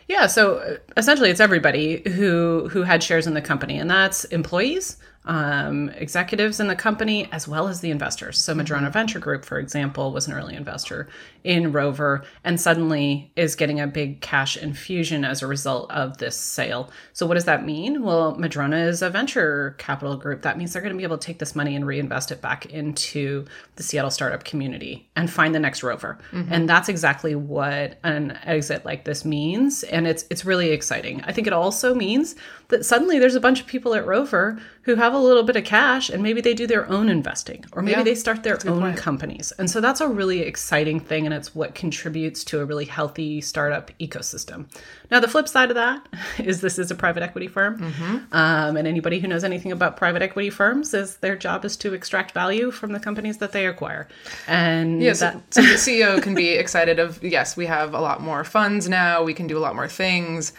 yeah 0.07 0.27
so 0.27 0.57
uh, 0.57 0.77
essentially 0.97 1.29
it's 1.29 1.39
everybody 1.39 2.01
who 2.11 2.67
who 2.69 2.83
had 2.83 3.01
shares 3.03 3.27
in 3.27 3.33
the 3.33 3.41
company 3.41 3.79
and 3.79 3.89
that's 3.89 4.25
employees 4.25 4.97
um, 5.25 5.89
executives 5.89 6.59
in 6.59 6.67
the 6.67 6.75
company 6.75 7.29
as 7.31 7.47
well 7.47 7.67
as 7.67 7.81
the 7.81 7.91
investors. 7.91 8.39
So, 8.39 8.55
Madrona. 8.55 8.89
Venture 8.89 9.19
Group, 9.19 9.45
for 9.45 9.59
example, 9.59 10.11
was 10.11 10.27
an 10.27 10.33
early 10.33 10.55
investor 10.55 11.07
in 11.43 11.71
Rover 11.71 12.23
and 12.43 12.59
suddenly 12.59 13.31
is 13.35 13.55
getting 13.55 13.79
a 13.79 13.87
big 13.87 14.21
cash 14.21 14.57
infusion 14.57 15.23
as 15.23 15.41
a 15.41 15.47
result 15.47 15.89
of 15.91 16.17
this 16.17 16.35
sale. 16.35 16.89
So, 17.13 17.25
what 17.25 17.35
does 17.35 17.45
that 17.45 17.65
mean? 17.65 18.03
Well, 18.03 18.35
Madrona 18.35 18.77
is 18.77 19.01
a 19.01 19.09
venture 19.09 19.75
capital 19.77 20.15
group. 20.17 20.41
That 20.41 20.57
means 20.57 20.73
they're 20.73 20.81
going 20.81 20.93
to 20.93 20.97
be 20.97 21.03
able 21.03 21.17
to 21.17 21.25
take 21.25 21.39
this 21.39 21.55
money 21.55 21.75
and 21.75 21.85
reinvest 21.85 22.31
it 22.31 22.41
back 22.41 22.65
into 22.67 23.45
the 23.75 23.83
Seattle 23.83 24.11
startup 24.11 24.43
community 24.43 25.09
and 25.15 25.29
find 25.29 25.53
the 25.53 25.59
next 25.59 25.83
Rover. 25.83 26.17
Mm-hmm. 26.31 26.53
And 26.53 26.69
that's 26.69 26.89
exactly 26.89 27.35
what 27.35 27.99
an 28.03 28.37
exit 28.43 28.85
like 28.85 29.05
this 29.05 29.25
means. 29.25 29.83
And 29.83 30.07
it's 30.07 30.25
it's 30.29 30.45
really 30.45 30.71
exciting. 30.71 31.21
I 31.21 31.31
think 31.31 31.47
it 31.47 31.53
also 31.53 31.93
means 31.95 32.35
that 32.69 32.85
suddenly 32.85 33.19
there's 33.19 33.35
a 33.35 33.39
bunch 33.39 33.61
of 33.61 33.67
people 33.67 33.93
at 33.95 34.05
Rover 34.05 34.59
who 34.83 34.95
have 34.95 35.13
a 35.13 35.19
little 35.19 35.43
bit 35.43 35.55
of 35.55 35.63
cash 35.63 36.09
and 36.09 36.23
maybe 36.23 36.41
they 36.41 36.53
do 36.53 36.65
their 36.65 36.89
own 36.89 37.09
investing 37.09 37.63
or 37.73 37.81
maybe 37.81 37.97
yeah, 37.97 38.03
they 38.03 38.15
start 38.15 38.43
their 38.43 38.59
own 38.67 38.81
point. 38.81 38.97
companies. 38.97 39.51
And 39.57 39.69
so 39.69 39.81
that's 39.81 40.01
a 40.01 40.07
really 40.07 40.41
exciting 40.41 40.99
thing 40.99 41.25
and 41.31 41.37
it's 41.39 41.53
what 41.53 41.75
contributes 41.75 42.43
to 42.43 42.59
a 42.59 42.65
really 42.65 42.85
healthy 42.85 43.39
startup 43.39 43.91
ecosystem. 43.99 44.65
Now, 45.11 45.19
the 45.19 45.27
flip 45.27 45.47
side 45.47 45.69
of 45.69 45.75
that 45.75 46.07
is 46.39 46.61
this 46.61 46.79
is 46.79 46.89
a 46.89 46.95
private 46.95 47.21
equity 47.21 47.47
firm. 47.47 47.79
Mm-hmm. 47.79 48.33
Um, 48.33 48.77
and 48.77 48.87
anybody 48.87 49.19
who 49.19 49.27
knows 49.27 49.43
anything 49.43 49.71
about 49.71 49.95
private 49.95 50.23
equity 50.23 50.49
firms 50.49 50.91
is 50.93 51.17
their 51.17 51.35
job 51.35 51.65
is 51.65 51.77
to 51.77 51.93
extract 51.93 52.31
value 52.31 52.71
from 52.71 52.93
the 52.93 52.99
companies 52.99 53.37
that 53.37 53.51
they 53.51 53.67
acquire. 53.67 54.07
And 54.47 55.03
yes, 55.03 55.21
yeah, 55.21 55.33
so, 55.33 55.41
so 55.49 55.61
the 55.61 55.75
CEO 55.75 56.21
can 56.21 56.33
be 56.33 56.49
excited 56.49 56.97
of, 56.97 57.23
yes, 57.23 57.55
we 57.55 57.67
have 57.67 57.93
a 57.93 58.01
lot 58.01 58.21
more 58.21 58.43
funds 58.43 58.89
now, 58.89 59.21
we 59.23 59.35
can 59.35 59.45
do 59.45 59.57
a 59.57 59.61
lot 59.61 59.75
more 59.75 59.87
things 59.87 60.51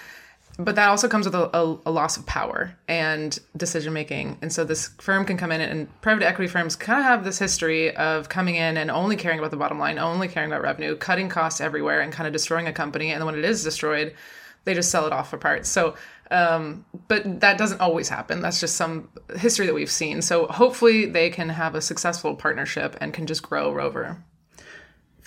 but 0.65 0.75
that 0.77 0.89
also 0.89 1.09
comes 1.09 1.27
with 1.27 1.35
a, 1.35 1.57
a, 1.57 1.79
a 1.87 1.91
loss 1.91 2.17
of 2.17 2.27
power 2.27 2.77
and 2.87 3.39
decision 3.57 3.93
making. 3.93 4.39
And 4.43 4.53
so 4.53 4.65
this 4.65 4.89
firm 4.99 5.25
can 5.25 5.37
come 5.37 5.53
in 5.53 5.61
and 5.61 6.01
private 6.03 6.23
equity 6.23 6.49
firms 6.49 6.77
kind 6.77 6.99
of 6.99 7.05
have 7.05 7.25
this 7.25 7.39
history 7.39 7.95
of 7.97 8.29
coming 8.29 8.57
in 8.57 8.77
and 8.77 8.91
only 8.91 9.17
caring 9.17 9.39
about 9.39 9.51
the 9.51 9.57
bottom 9.57 9.79
line, 9.79 9.99
only 9.99 10.29
caring 10.29 10.51
about 10.51 10.63
revenue, 10.63 10.97
cutting 10.97 11.29
costs 11.29 11.61
everywhere, 11.61 12.01
and 12.01 12.13
kind 12.13 12.27
of 12.27 12.33
destroying 12.33 12.67
a 12.67 12.73
company. 12.73 13.11
And 13.11 13.21
then 13.21 13.27
when 13.27 13.39
it 13.39 13.45
is 13.45 13.65
destroyed, 13.65 14.15
they 14.65 14.75
just 14.75 14.91
sell 14.91 15.07
it 15.07 15.13
off 15.13 15.31
for 15.31 15.39
parts. 15.39 15.69
So, 15.69 15.95
um, 16.31 16.85
but 17.09 17.41
that 17.41 17.59
doesn't 17.59 17.81
always 17.81 18.09
happen. 18.09 18.41
That's 18.41 18.61
just 18.61 18.77
some 18.77 19.09
history 19.37 19.67
that 19.67 19.75
we've 19.75 19.91
seen. 19.91 20.23
So 20.23 20.47
hopefully 20.47 21.07
they 21.07 21.31
can 21.31 21.49
have 21.49 21.75
a 21.75 21.81
successful 21.81 22.35
partnership 22.37 22.97
and 23.01 23.15
can 23.15 23.27
just 23.27 23.43
grow 23.43 23.73
Rover 23.73 24.23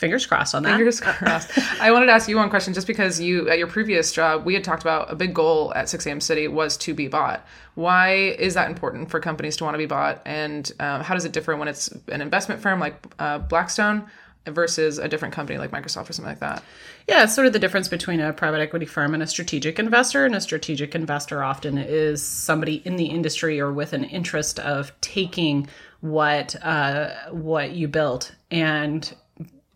fingers 0.04 0.26
crossed 0.26 0.54
on 0.54 0.64
that. 0.64 0.76
Fingers 0.76 1.00
crossed. 1.00 1.58
I 1.80 1.92
wanted 1.92 2.08
to 2.08 2.12
ask 2.12 2.28
you 2.28 2.36
one 2.36 2.50
question 2.50 2.74
just 2.74 2.88
because 2.88 3.22
you, 3.22 3.50
at 3.50 3.58
your 3.58 3.68
previous 3.68 4.12
job, 4.12 4.44
we 4.44 4.54
had 4.54 4.62
talked 4.62 4.82
about 4.82 5.10
a 5.10 5.16
big 5.16 5.34
goal 5.34 5.74
at 5.76 5.88
6 5.88 6.06
a.m. 6.06 6.20
City 6.20 6.50
was 6.50 6.76
to 6.78 6.94
be 6.94 7.08
bought. 7.08 7.46
Why 7.76 8.14
is 8.14 8.54
that 8.56 8.70
important 8.70 9.10
for 9.10 9.22
companies 9.22 9.56
to 9.58 9.64
want 9.64 9.76
to 9.76 9.78
be 9.78 9.86
bought? 9.86 10.22
And 10.26 10.70
uh, 10.78 11.04
how 11.04 11.14
does 11.14 11.24
it 11.24 11.32
differ 11.32 11.56
when 11.56 11.70
it's 11.70 11.88
an 12.10 12.22
investment 12.22 12.62
firm 12.62 12.82
like 12.82 12.96
uh, 13.18 13.40
Blackstone 13.40 14.06
versus 14.46 14.98
a 14.98 15.08
different 15.08 15.34
company 15.34 15.58
like 15.58 15.72
Microsoft 15.72 16.10
or 16.10 16.14
something 16.14 16.32
like 16.32 16.42
that? 16.42 16.62
Yeah, 17.08 17.24
it's 17.24 17.34
sort 17.34 17.48
of 17.48 17.54
the 17.54 17.60
difference 17.60 17.88
between 17.88 18.20
a 18.20 18.34
private 18.34 18.60
equity 18.60 18.86
firm 18.86 19.14
and 19.14 19.24
a 19.24 19.28
strategic 19.28 19.80
investor. 19.80 20.26
And 20.26 20.36
a 20.36 20.42
strategic 20.42 20.96
investor 20.96 21.42
often 21.42 21.78
is 21.78 22.22
somebody 22.22 22.82
in 22.84 22.98
the 22.98 23.06
industry 23.06 23.62
or 23.62 23.72
with 23.72 23.94
an 23.94 24.04
interest 24.04 24.60
of 24.60 24.92
taking 25.00 25.70
what 26.02 26.58
uh, 26.62 27.12
what 27.32 27.72
you 27.72 27.88
built 27.88 28.36
and 28.52 29.16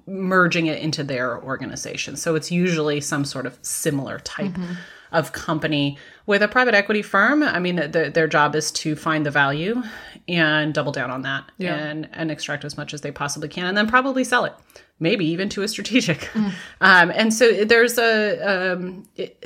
merging 0.08 0.68
it 0.68 0.82
into 0.82 1.04
their 1.04 1.42
organization. 1.44 2.16
So 2.16 2.36
it's 2.36 2.52
usually 2.52 3.02
some 3.02 3.26
sort 3.26 3.46
of 3.46 3.60
similar 3.62 4.20
type 4.20 4.54
mm-hmm. 4.54 4.74
of 5.12 5.34
company. 5.34 5.98
With 6.26 6.42
a 6.42 6.48
private 6.48 6.74
equity 6.74 7.02
firm, 7.02 7.44
I 7.44 7.60
mean, 7.60 7.76
the, 7.76 8.12
their 8.14 8.28
job 8.28 8.56
is 8.56 8.72
to 8.72 8.96
find 8.96 9.26
the 9.26 9.32
value 9.32 9.82
and 10.28 10.74
double 10.74 10.92
down 10.92 11.12
on 11.12 11.22
that 11.22 11.52
yeah. 11.58 11.76
and, 11.76 12.10
and 12.14 12.32
extract 12.32 12.66
as 12.66 12.78
much 12.78 12.94
as 12.94 13.02
they 13.02 13.12
possibly 13.12 13.50
can 13.50 13.66
and 13.66 13.78
then 13.78 13.88
probably 13.88 14.24
sell 14.24 14.46
it, 14.46 14.54
maybe 15.00 15.26
even 15.26 15.50
to 15.50 15.64
a 15.64 15.68
strategic. 15.68 16.20
Mm. 16.34 16.54
Um, 16.80 17.12
and 17.12 17.34
so 17.34 17.66
there's 17.66 17.98
a, 17.98 18.74
um, 18.74 19.08
it, 19.16 19.44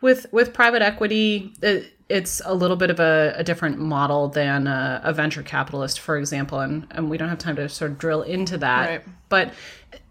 with, 0.00 0.26
with 0.32 0.52
private 0.52 0.82
equity, 0.82 1.54
it, 1.62 1.91
it's 2.12 2.42
a 2.44 2.54
little 2.54 2.76
bit 2.76 2.90
of 2.90 3.00
a, 3.00 3.32
a 3.36 3.42
different 3.42 3.78
model 3.78 4.28
than 4.28 4.66
a, 4.66 5.00
a, 5.02 5.14
venture 5.14 5.42
capitalist, 5.42 5.98
for 5.98 6.18
example, 6.18 6.60
and, 6.60 6.86
and 6.90 7.08
we 7.08 7.16
don't 7.16 7.30
have 7.30 7.38
time 7.38 7.56
to 7.56 7.68
sort 7.70 7.90
of 7.90 7.98
drill 7.98 8.20
into 8.20 8.58
that. 8.58 8.88
Right. 8.88 9.04
But 9.30 9.54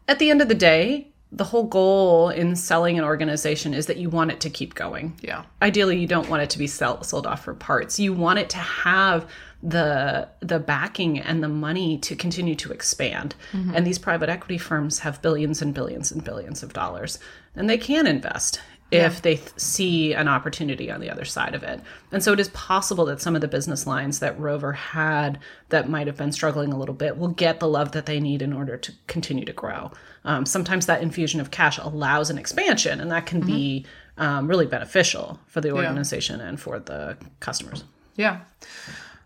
at 0.08 0.18
the 0.18 0.32
end 0.32 0.42
of 0.42 0.48
the 0.48 0.56
day, 0.56 1.10
the 1.32 1.44
whole 1.44 1.64
goal 1.64 2.30
in 2.30 2.56
selling 2.56 2.98
an 2.98 3.06
organization 3.06 3.76
is 3.76 3.86
that 3.86 3.98
you 3.98 4.10
want 4.10 4.32
it 4.32 4.40
to 4.42 4.50
keep 4.50 4.74
going. 4.74 5.16
Yeah. 5.22 5.44
Ideally, 5.62 6.00
you 6.00 6.08
don't 6.08 6.28
want 6.28 6.42
it 6.42 6.50
to 6.50 6.58
be 6.58 6.66
sell, 6.66 7.04
sold 7.04 7.28
off 7.28 7.44
for 7.44 7.54
parts. 7.54 8.00
You 8.00 8.14
want 8.14 8.40
it 8.40 8.50
to 8.50 8.58
have 8.58 9.30
the 9.64 10.28
the 10.40 10.58
backing 10.58 11.20
and 11.20 11.44
the 11.44 11.48
money 11.48 12.00
to 12.00 12.16
continue 12.16 12.56
to 12.56 12.72
expand. 12.72 13.36
Mm-hmm. 13.54 13.76
And 13.76 13.86
these 13.86 14.00
private 14.00 14.28
equity 14.28 14.58
firms 14.58 15.00
have 15.00 15.22
billions 15.22 15.62
and 15.62 15.72
billions 15.72 16.12
and 16.12 16.24
billions 16.24 16.64
of 16.64 16.74
dollars, 16.74 17.20
and 17.56 17.70
they 17.70 17.78
can 17.78 18.08
invest 18.08 18.60
if 18.92 19.14
yeah. 19.14 19.20
they 19.22 19.36
th- 19.38 19.52
see 19.58 20.14
an 20.14 20.28
opportunity 20.28 20.92
on 20.92 21.00
the 21.00 21.10
other 21.10 21.24
side 21.24 21.56
of 21.56 21.64
it. 21.64 21.80
And 22.12 22.22
so 22.22 22.34
it 22.34 22.40
is 22.40 22.50
possible 22.50 23.06
that 23.06 23.22
some 23.22 23.36
of 23.36 23.42
the 23.42 23.48
business 23.48 23.88
lines 23.88 24.20
that 24.20 24.38
Rover 24.38 24.74
had 24.74 25.40
that 25.70 25.90
might 25.90 26.08
have 26.08 26.18
been 26.18 26.34
struggling 26.34 26.74
a 26.74 26.78
little 26.78 26.94
bit 26.94 27.18
will 27.18 27.30
get 27.30 27.62
the 27.62 27.70
love 27.70 27.94
that 27.94 28.06
they 28.06 28.20
need 28.20 28.42
in 28.42 28.52
order 28.52 28.76
to 28.76 28.92
continue 29.08 29.46
to 29.46 29.54
grow. 29.54 29.92
Um, 30.26 30.46
sometimes 30.46 30.86
that 30.86 31.02
infusion 31.02 31.40
of 31.40 31.52
cash 31.52 31.78
allows 31.78 32.30
an 32.30 32.38
expansion, 32.38 33.00
and 33.00 33.10
that 33.12 33.26
can 33.26 33.40
mm-hmm. 33.40 33.52
be 33.52 33.86
um, 34.18 34.48
really 34.48 34.68
beneficial 34.68 35.40
for 35.48 35.62
the 35.62 35.72
organization 35.72 36.40
yeah. 36.40 36.50
and 36.50 36.60
for 36.60 36.80
the 36.80 37.18
customers. 37.40 37.86
Yeah. 38.18 38.42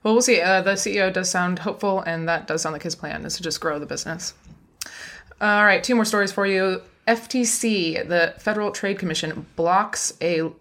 Well, 0.03 0.13
we'll 0.13 0.21
see. 0.21 0.39
Uh, 0.39 0.61
the 0.61 0.73
CEO 0.73 1.11
does 1.11 1.29
sound 1.31 1.59
hopeful, 1.59 2.01
and 2.01 2.29
that 2.29 2.45
does 2.45 2.61
sound 2.61 2.73
like 2.73 2.83
his 2.83 2.95
plan 2.95 3.25
is 3.25 3.35
to 3.37 3.43
just 3.43 3.59
grow 3.59 3.79
the 3.79 3.87
business. 3.87 4.35
All 5.41 5.65
right, 5.65 5.83
two 5.83 5.95
more 5.95 6.05
stories 6.05 6.31
for 6.31 6.45
you. 6.45 6.81
FTC, 7.07 8.07
the 8.07 8.33
Federal 8.39 8.71
Trade 8.71 8.99
Commission, 8.99 9.45
blocks 9.55 10.13
a 10.21 10.51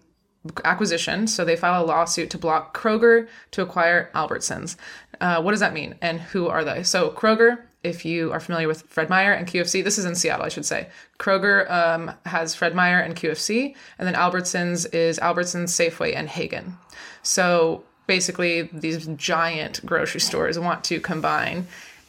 acquisition. 0.63 1.27
So 1.27 1.43
they 1.43 1.55
file 1.55 1.83
a 1.83 1.85
lawsuit 1.85 2.29
to 2.31 2.37
block 2.37 2.77
Kroger 2.77 3.27
to 3.51 3.61
acquire 3.61 4.11
Albertsons. 4.13 4.75
Uh, 5.19 5.41
what 5.41 5.51
does 5.51 5.59
that 5.59 5.73
mean? 5.73 5.95
And 6.01 6.19
who 6.19 6.47
are 6.47 6.63
they? 6.63 6.83
So 6.83 7.09
Kroger, 7.09 7.63
if 7.83 8.05
you 8.05 8.31
are 8.31 8.39
familiar 8.39 8.67
with 8.67 8.83
Fred 8.83 9.09
Meyer 9.09 9.31
and 9.31 9.47
QFC, 9.47 9.83
this 9.83 9.97
is 9.97 10.05
in 10.05 10.15
Seattle, 10.15 10.45
I 10.45 10.49
should 10.49 10.65
say. 10.65 10.87
Kroger 11.19 11.69
um, 11.69 12.11
has 12.25 12.55
Fred 12.55 12.75
Meyer 12.75 12.99
and 12.99 13.15
QFC, 13.15 13.75
and 13.97 14.07
then 14.07 14.15
Albertsons 14.15 14.91
is 14.93 15.19
Albertsons, 15.19 15.69
Safeway, 15.69 16.15
and 16.15 16.27
Haggen. 16.27 16.73
So 17.23 17.83
basically, 18.07 18.63
these 18.73 19.07
giant 19.15 19.85
grocery 19.85 20.21
stores 20.21 20.59
want 20.59 20.83
to 20.85 20.99
combine, 20.99 21.67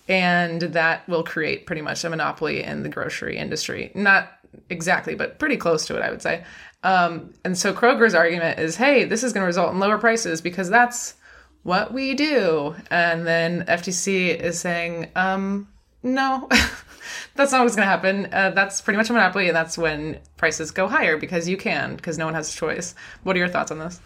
and 0.09 0.61
that 0.63 1.09
will 1.09 1.23
create 1.23 1.67
pretty 1.67 1.83
much 1.83 2.05
a 2.05 2.11
monopoly 2.11 2.63
in 2.63 2.83
the 2.83 2.89
grocery 2.89 3.37
industry. 3.37 3.91
Not 3.95 4.31
exactly, 4.71 5.15
but 5.15 5.39
pretty 5.39 5.57
close 5.57 5.87
to 5.87 5.97
it, 5.97 6.03
I 6.03 6.11
would 6.11 6.23
say. 6.23 6.45
Um, 6.83 7.35
and 7.45 7.59
so 7.59 7.73
Kroger's 7.73 8.15
argument 8.15 8.59
is, 8.59 8.77
hey, 8.77 9.05
this 9.05 9.23
is 9.25 9.33
going 9.33 9.43
to 9.43 9.47
result 9.47 9.73
in 9.73 9.81
lower 9.81 9.99
prices 9.99 10.41
because 10.41 10.71
that's 10.71 11.15
what 11.63 11.93
we 11.93 12.15
do. 12.15 12.77
And 12.91 13.27
then 13.27 13.65
FTC 13.67 14.39
is 14.39 14.61
saying, 14.61 15.11
um, 15.17 15.69
no, 16.03 16.49
that's 17.35 17.51
not 17.51 17.65
what's 17.65 17.75
going 17.75 17.87
to 17.87 17.91
happen. 17.91 18.33
Uh, 18.33 18.51
that's 18.51 18.81
pretty 18.81 18.97
much 18.97 19.11
a 19.11 19.13
monopoly, 19.13 19.49
and 19.49 19.57
that's 19.57 19.77
when 19.77 20.21
prices 20.37 20.71
go 20.71 20.87
higher 20.87 21.17
because 21.17 21.49
you 21.49 21.57
can, 21.57 21.97
because 21.97 22.19
no 22.19 22.25
one 22.25 22.35
has 22.35 22.55
a 22.55 22.57
choice. 22.57 22.95
What 23.25 23.35
are 23.35 23.41
your 23.41 23.49
thoughts 23.49 23.73
on 23.73 23.81
this? 23.81 24.01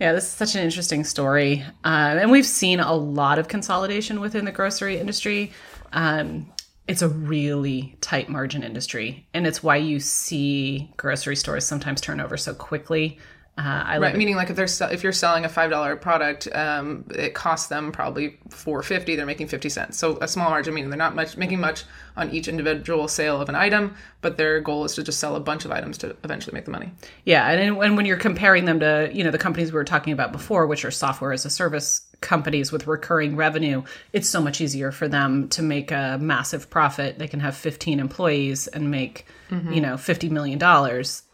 Yeah, 0.00 0.12
this 0.12 0.24
is 0.24 0.30
such 0.30 0.54
an 0.54 0.62
interesting 0.62 1.04
story. 1.04 1.62
Um, 1.84 2.18
and 2.18 2.30
we've 2.30 2.46
seen 2.46 2.80
a 2.80 2.94
lot 2.94 3.38
of 3.38 3.48
consolidation 3.48 4.18
within 4.18 4.46
the 4.46 4.50
grocery 4.50 4.98
industry. 4.98 5.52
Um, 5.92 6.50
it's 6.88 7.02
a 7.02 7.08
really 7.08 7.96
tight 8.00 8.28
margin 8.28 8.64
industry 8.64 9.24
and 9.32 9.46
it's 9.46 9.62
why 9.62 9.76
you 9.76 10.00
see 10.00 10.90
grocery 10.96 11.36
stores 11.36 11.64
sometimes 11.64 12.00
turn 12.00 12.18
over 12.18 12.36
so 12.36 12.52
quickly 12.52 13.18
uh, 13.60 13.82
I 13.84 13.98
right, 13.98 14.16
meaning 14.16 14.36
like 14.36 14.48
if 14.48 14.56
they're 14.56 14.90
if 14.90 15.02
you're 15.02 15.12
selling 15.12 15.44
a 15.44 15.48
five 15.48 15.70
dollar 15.70 15.94
product, 15.94 16.48
um, 16.54 17.04
it 17.14 17.34
costs 17.34 17.68
them 17.68 17.92
probably 17.92 18.38
four 18.48 18.82
fifty. 18.82 19.16
They're 19.16 19.26
making 19.26 19.48
fifty 19.48 19.68
cents, 19.68 19.98
so 19.98 20.16
a 20.22 20.28
small 20.28 20.48
margin. 20.48 20.72
Meaning 20.72 20.88
they're 20.88 20.96
not 20.96 21.14
much 21.14 21.36
making 21.36 21.60
much 21.60 21.84
on 22.16 22.30
each 22.30 22.48
individual 22.48 23.06
sale 23.06 23.38
of 23.38 23.50
an 23.50 23.54
item, 23.54 23.94
but 24.22 24.38
their 24.38 24.60
goal 24.60 24.86
is 24.86 24.94
to 24.94 25.02
just 25.02 25.20
sell 25.20 25.36
a 25.36 25.40
bunch 25.40 25.66
of 25.66 25.72
items 25.72 25.98
to 25.98 26.16
eventually 26.24 26.54
make 26.54 26.64
the 26.64 26.70
money. 26.70 26.90
Yeah, 27.24 27.50
and, 27.50 27.76
and 27.82 27.96
when 27.96 28.06
you're 28.06 28.16
comparing 28.16 28.64
them 28.64 28.80
to 28.80 29.10
you 29.12 29.24
know 29.24 29.30
the 29.30 29.38
companies 29.38 29.72
we 29.72 29.76
were 29.76 29.84
talking 29.84 30.14
about 30.14 30.32
before, 30.32 30.66
which 30.66 30.86
are 30.86 30.90
software 30.90 31.32
as 31.32 31.44
a 31.44 31.50
service 31.50 32.06
companies 32.22 32.72
with 32.72 32.86
recurring 32.86 33.36
revenue, 33.36 33.82
it's 34.14 34.28
so 34.28 34.40
much 34.40 34.60
easier 34.60 34.90
for 34.90 35.06
them 35.06 35.48
to 35.50 35.62
make 35.62 35.90
a 35.90 36.18
massive 36.20 36.70
profit. 36.70 37.18
They 37.18 37.28
can 37.28 37.40
have 37.40 37.56
15 37.56 38.00
employees 38.00 38.66
and 38.68 38.90
make, 38.90 39.26
mm-hmm. 39.50 39.72
you 39.72 39.80
know, 39.80 39.94
$50 39.94 40.30
million. 40.30 40.62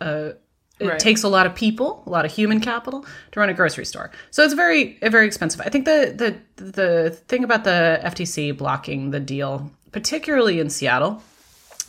Uh, 0.00 0.36
it 0.78 0.86
right. 0.86 0.98
takes 0.98 1.22
a 1.22 1.28
lot 1.28 1.46
of 1.46 1.54
people, 1.54 2.02
a 2.06 2.10
lot 2.10 2.24
of 2.24 2.32
human 2.32 2.60
capital 2.60 3.04
to 3.32 3.40
run 3.40 3.48
a 3.48 3.54
grocery 3.54 3.86
store. 3.86 4.10
So 4.30 4.42
it's 4.42 4.54
very, 4.54 4.98
very 5.02 5.26
expensive. 5.26 5.60
I 5.60 5.70
think 5.70 5.84
the 5.84 6.40
the 6.56 6.62
the 6.62 7.10
thing 7.28 7.44
about 7.44 7.64
the 7.64 8.00
FTC 8.04 8.56
blocking 8.56 9.10
the 9.10 9.20
deal, 9.20 9.70
particularly 9.92 10.60
in 10.60 10.68
Seattle, 10.68 11.22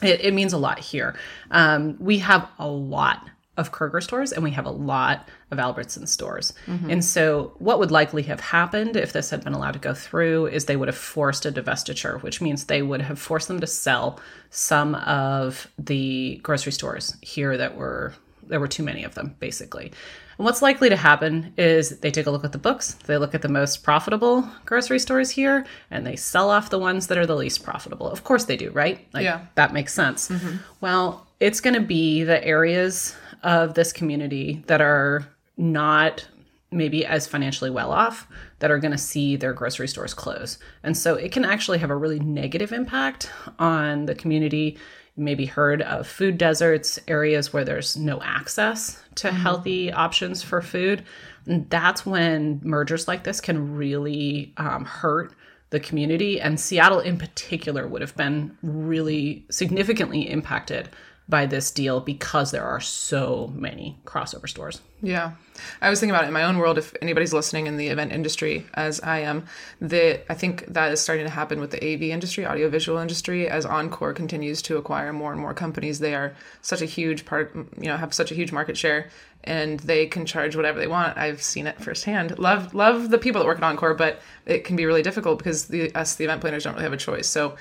it, 0.02 0.22
it 0.22 0.34
means 0.34 0.54
a 0.54 0.58
lot 0.58 0.80
here. 0.80 1.16
Um, 1.52 1.98
we 2.00 2.20
have 2.20 2.48
a 2.60 2.68
lot 2.68 3.28
of 3.58 3.72
Kroger 3.72 4.02
stores 4.02 4.32
and 4.32 4.44
we 4.44 4.52
have 4.52 4.66
a 4.66 4.72
lot 4.72 5.28
of 5.50 5.60
Albertson 5.60 6.06
stores. 6.06 6.54
Mm-hmm. 6.68 6.92
And 6.92 7.04
so, 7.04 7.54
what 7.58 7.80
would 7.80 7.92
likely 7.92 8.24
have 8.24 8.40
happened 8.40 8.96
if 8.96 9.12
this 9.12 9.32
had 9.32 9.44
been 9.44 9.54
allowed 9.54 9.72
to 9.72 9.80
go 9.80 9.94
through 9.94 10.48
is 10.48 10.66
they 10.66 10.76
would 10.78 10.88
have 10.88 10.98
forced 10.98 11.46
a 11.46 11.52
divestiture, 11.52 12.22
which 12.22 12.40
means 12.40 12.66
they 12.66 12.82
would 12.82 13.02
have 13.02 13.20
forced 13.20 13.48
them 13.48 13.60
to 13.60 13.68
sell 13.68 14.20
some 14.50 14.96
of 14.96 15.68
the 15.78 16.40
grocery 16.44 16.72
stores 16.72 17.18
here 17.22 17.58
that 17.58 17.76
were 17.76 18.14
there 18.48 18.60
were 18.60 18.68
too 18.68 18.84
many 18.84 19.04
of 19.04 19.16
them, 19.16 19.36
basically. 19.40 19.92
And 20.38 20.46
what's 20.46 20.62
likely 20.62 20.90
to 20.90 20.96
happen 20.96 21.54
is 21.58 22.00
they 22.00 22.12
take 22.12 22.28
a 22.28 22.32
look 22.32 22.44
at 22.44 22.52
the 22.52 22.58
books, 22.58 22.94
they 23.06 23.18
look 23.18 23.34
at 23.34 23.42
the 23.42 23.50
most 23.50 23.84
profitable 23.84 24.48
grocery 24.66 25.00
stores 25.00 25.32
here, 25.32 25.66
and 25.90 26.06
they 26.06 26.16
sell 26.16 26.50
off 26.50 26.70
the 26.70 26.80
ones 26.80 27.08
that 27.08 27.18
are 27.18 27.26
the 27.26 27.36
least 27.36 27.64
profitable. 27.64 28.10
Of 28.10 28.24
course 28.24 28.46
they 28.46 28.58
do, 28.58 28.72
right? 28.72 29.08
Like, 29.14 29.24
yeah. 29.24 29.46
That 29.56 29.74
makes 29.74 29.94
sense. 29.94 30.30
Mm-hmm. 30.30 30.58
Well, 30.82 31.28
it's 31.40 31.62
going 31.62 31.74
to 31.76 31.82
be 31.82 32.24
the 32.24 32.44
areas 32.46 33.16
of 33.44 33.74
this 33.74 33.94
community 33.94 34.64
that 34.68 34.82
are 34.82 35.28
not 35.58 36.28
maybe 36.72 37.06
as 37.06 37.28
financially 37.28 37.70
well 37.70 37.92
off 37.92 38.28
that 38.60 38.72
are 38.72 38.80
going 38.80 38.92
to 38.92 38.98
see 38.98 39.36
their 39.36 39.54
grocery 39.54 39.88
stores 39.88 40.14
close. 40.14 40.58
And 40.84 40.98
so 40.98 41.16
it 41.16 41.32
can 41.32 41.46
actually 41.46 41.78
have 41.78 41.90
a 41.90 41.96
really 41.96 42.20
negative 42.20 42.74
impact 42.74 43.32
on 43.58 44.06
the 44.06 44.16
community 44.16 44.78
maybe 45.18 45.46
heard 45.46 45.82
of 45.82 46.08
food 46.08 46.38
deserts, 46.38 47.00
areas 47.08 47.52
where 47.52 47.66
there's 47.66 47.98
no 47.98 48.22
access 48.22 49.02
to 49.16 49.28
mm-hmm. 49.28 49.38
healthy 49.38 49.92
options 49.92 50.44
for 50.44 50.62
food. 50.62 51.04
And 51.46 51.70
that's 51.70 52.06
when 52.06 52.62
mergers 52.64 53.08
like 53.08 53.24
this 53.24 53.42
can 53.42 53.76
really 53.76 54.54
um, 54.58 54.86
hurt 54.86 55.34
the 55.70 55.80
community. 55.80 56.40
And 56.40 56.60
Seattle, 56.60 57.00
in 57.00 57.18
particular, 57.18 57.88
would 57.88 58.02
have 58.02 58.16
been 58.16 58.58
really 58.62 59.46
significantly 59.50 60.30
impacted 60.30 60.90
by 61.30 61.46
this 61.46 61.72
deal 61.72 62.00
because 62.00 62.52
there 62.52 62.64
are 62.64 62.80
so 62.80 63.52
many 63.54 64.00
crossover 64.06 64.48
stores. 64.48 64.82
Yeah. 65.02 65.34
I 65.82 65.90
was 65.90 66.00
thinking 66.00 66.16
about 66.16 66.24
it 66.24 66.28
in 66.28 66.34
my 66.34 66.44
own 66.44 66.58
world. 66.58 66.78
If 66.78 66.96
anybody's 67.02 67.34
listening 67.34 67.68
in 67.68 67.78
the 67.78 67.88
event 67.88 68.12
industry, 68.12 68.66
as 68.74 69.00
I 69.02 69.20
am, 69.20 69.46
that 69.82 70.26
I 70.30 70.34
think 70.34 70.66
that 70.68 70.92
is 70.92 71.02
starting 71.02 71.26
to 71.26 71.32
happen 71.32 71.60
with 71.60 71.72
the 71.72 71.84
AV 71.84 72.04
industry, 72.04 72.46
audiovisual 72.46 72.98
industry, 72.98 73.48
as 73.48 73.66
Encore 73.66 74.14
continues 74.14 74.62
to 74.64 74.78
acquire 74.78 75.12
more 75.14 75.32
and 75.32 75.42
more 75.42 75.54
companies. 75.54 76.00
They 76.00 76.16
are 76.16 76.34
such 76.62 76.82
a 76.82 76.86
huge 76.86 77.26
part, 77.26 77.54
you 77.56 77.88
know, 77.88 77.98
have 77.98 78.14
such 78.14 78.32
a 78.32 78.36
huge 78.36 78.52
market 78.52 78.78
share, 78.78 79.10
and 79.44 79.80
they 79.82 80.08
can 80.08 80.26
charge 80.26 80.56
whatever 80.56 80.80
they 80.80 80.88
want. 80.88 81.18
I've 81.18 81.42
seen 81.42 81.68
it 81.68 81.80
firsthand. 81.82 82.38
Love 82.40 82.74
love 82.74 83.10
the 83.10 83.18
people 83.18 83.42
that 83.42 83.48
work 83.48 83.58
at 83.58 83.64
Encore, 83.64 83.94
but 83.94 84.20
it 84.46 84.64
can 84.64 84.76
be 84.76 84.86
really 84.86 85.04
difficult 85.04 85.38
because 85.38 85.66
the 85.66 85.94
us 85.96 86.16
the 86.16 86.26
event 86.26 86.42
planners 86.42 86.64
don't 86.64 86.74
really 86.74 86.84
have 86.84 86.94
a 86.94 86.98
choice. 86.98 87.28
So 87.28 87.56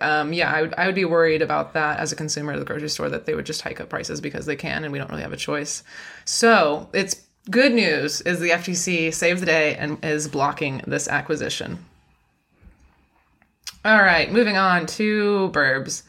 um, 0.00 0.32
yeah, 0.32 0.52
I 0.52 0.62
would, 0.62 0.74
I 0.76 0.86
would 0.86 0.94
be 0.94 1.04
worried 1.04 1.42
about 1.42 1.74
that 1.74 2.00
as 2.00 2.12
a 2.12 2.16
consumer 2.16 2.52
at 2.52 2.58
the 2.58 2.64
grocery 2.64 2.88
store 2.88 3.08
that 3.08 3.26
they 3.26 3.34
would 3.34 3.46
just 3.46 3.62
hike 3.62 3.80
up 3.80 3.88
prices 3.88 4.20
because 4.20 4.46
they 4.46 4.56
can 4.56 4.84
and 4.84 4.92
we 4.92 4.98
don't 4.98 5.10
really 5.10 5.22
have 5.22 5.32
a 5.32 5.36
choice. 5.36 5.84
So 6.24 6.88
it's 6.92 7.22
good 7.50 7.72
news 7.72 8.20
is 8.22 8.40
the 8.40 8.50
FTC 8.50 9.12
saved 9.12 9.42
the 9.42 9.46
day 9.46 9.76
and 9.76 10.02
is 10.04 10.28
blocking 10.28 10.82
this 10.86 11.08
acquisition. 11.08 11.84
All 13.84 14.02
right, 14.02 14.30
moving 14.30 14.56
on 14.56 14.86
to 14.86 15.50
Burbs. 15.52 16.04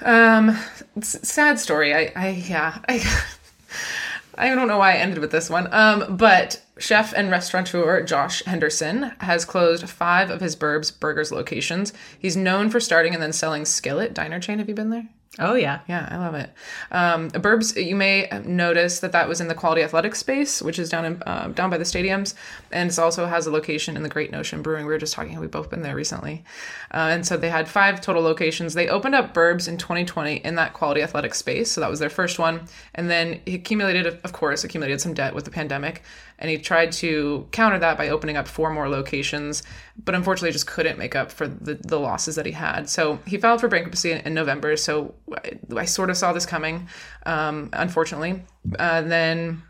Um, 0.00 0.56
sad 1.02 1.58
story. 1.58 1.94
I, 1.94 2.12
I 2.16 2.28
yeah, 2.30 2.78
I, 2.88 2.98
I 4.36 4.54
don't 4.54 4.68
know 4.68 4.78
why 4.78 4.92
I 4.92 4.96
ended 4.96 5.18
with 5.18 5.30
this 5.30 5.48
one. 5.48 5.72
Um, 5.72 6.16
but 6.16 6.62
chef 6.78 7.12
and 7.14 7.30
restaurateur 7.30 8.02
Josh 8.02 8.44
Henderson 8.44 9.12
has 9.20 9.44
closed 9.44 9.88
five 9.88 10.30
of 10.30 10.40
his 10.40 10.56
Burb's 10.56 10.90
Burgers 10.90 11.32
locations. 11.32 11.92
He's 12.18 12.36
known 12.36 12.70
for 12.70 12.80
starting 12.80 13.14
and 13.14 13.22
then 13.22 13.32
selling 13.32 13.64
Skillet 13.64 14.14
Diner 14.14 14.40
Chain. 14.40 14.58
Have 14.58 14.68
you 14.68 14.74
been 14.74 14.90
there? 14.90 15.08
Oh 15.38 15.54
yeah, 15.54 15.80
yeah, 15.86 16.08
I 16.10 16.16
love 16.16 16.34
it. 16.34 16.50
Um, 16.90 17.30
Burbs, 17.30 17.82
you 17.82 17.94
may 17.94 18.26
notice 18.46 19.00
that 19.00 19.12
that 19.12 19.28
was 19.28 19.38
in 19.40 19.48
the 19.48 19.54
Quality 19.54 19.82
Athletics 19.82 20.18
space, 20.18 20.62
which 20.62 20.78
is 20.78 20.88
down 20.88 21.04
in 21.04 21.22
uh, 21.26 21.48
down 21.48 21.68
by 21.68 21.76
the 21.76 21.84
stadiums, 21.84 22.34
and 22.72 22.90
it 22.90 22.98
also 22.98 23.26
has 23.26 23.46
a 23.46 23.50
location 23.50 23.96
in 23.96 24.02
the 24.02 24.08
Great 24.08 24.30
Notion 24.30 24.62
Brewing. 24.62 24.86
We 24.86 24.92
were 24.92 24.98
just 24.98 25.12
talking; 25.12 25.38
we've 25.38 25.50
both 25.50 25.68
been 25.68 25.82
there 25.82 25.94
recently, 25.94 26.42
uh, 26.90 27.08
and 27.10 27.26
so 27.26 27.36
they 27.36 27.50
had 27.50 27.68
five 27.68 28.00
total 28.00 28.22
locations. 28.22 28.72
They 28.72 28.88
opened 28.88 29.14
up 29.14 29.34
Burbs 29.34 29.68
in 29.68 29.76
2020 29.76 30.36
in 30.36 30.54
that 30.54 30.72
Quality 30.72 31.02
Athletics 31.02 31.36
space, 31.36 31.70
so 31.70 31.82
that 31.82 31.90
was 31.90 32.00
their 32.00 32.10
first 32.10 32.38
one, 32.38 32.66
and 32.94 33.10
then 33.10 33.40
accumulated, 33.46 34.06
of 34.06 34.32
course, 34.32 34.64
accumulated 34.64 35.02
some 35.02 35.12
debt 35.12 35.34
with 35.34 35.44
the 35.44 35.50
pandemic, 35.50 36.02
and 36.38 36.50
he 36.50 36.58
tried 36.58 36.92
to 36.92 37.46
counter 37.52 37.78
that 37.78 37.96
by 37.96 38.08
opening 38.08 38.36
up 38.36 38.46
four 38.46 38.70
more 38.70 38.88
locations, 38.88 39.62
but 40.04 40.14
unfortunately 40.14 40.52
just 40.52 40.66
couldn't 40.66 40.98
make 40.98 41.16
up 41.16 41.32
for 41.32 41.46
the, 41.46 41.74
the 41.74 41.98
losses 41.98 42.36
that 42.36 42.46
he 42.46 42.52
had. 42.52 42.88
So 42.88 43.18
he 43.26 43.38
filed 43.38 43.60
for 43.60 43.68
bankruptcy 43.68 44.12
in, 44.12 44.18
in 44.18 44.34
November. 44.34 44.76
So 44.76 45.14
I, 45.32 45.58
I, 45.76 45.84
sort 45.84 46.10
of 46.10 46.16
saw 46.16 46.32
this 46.32 46.46
coming, 46.46 46.88
um, 47.24 47.70
unfortunately. 47.72 48.42
Uh, 48.78 49.02
then 49.02 49.62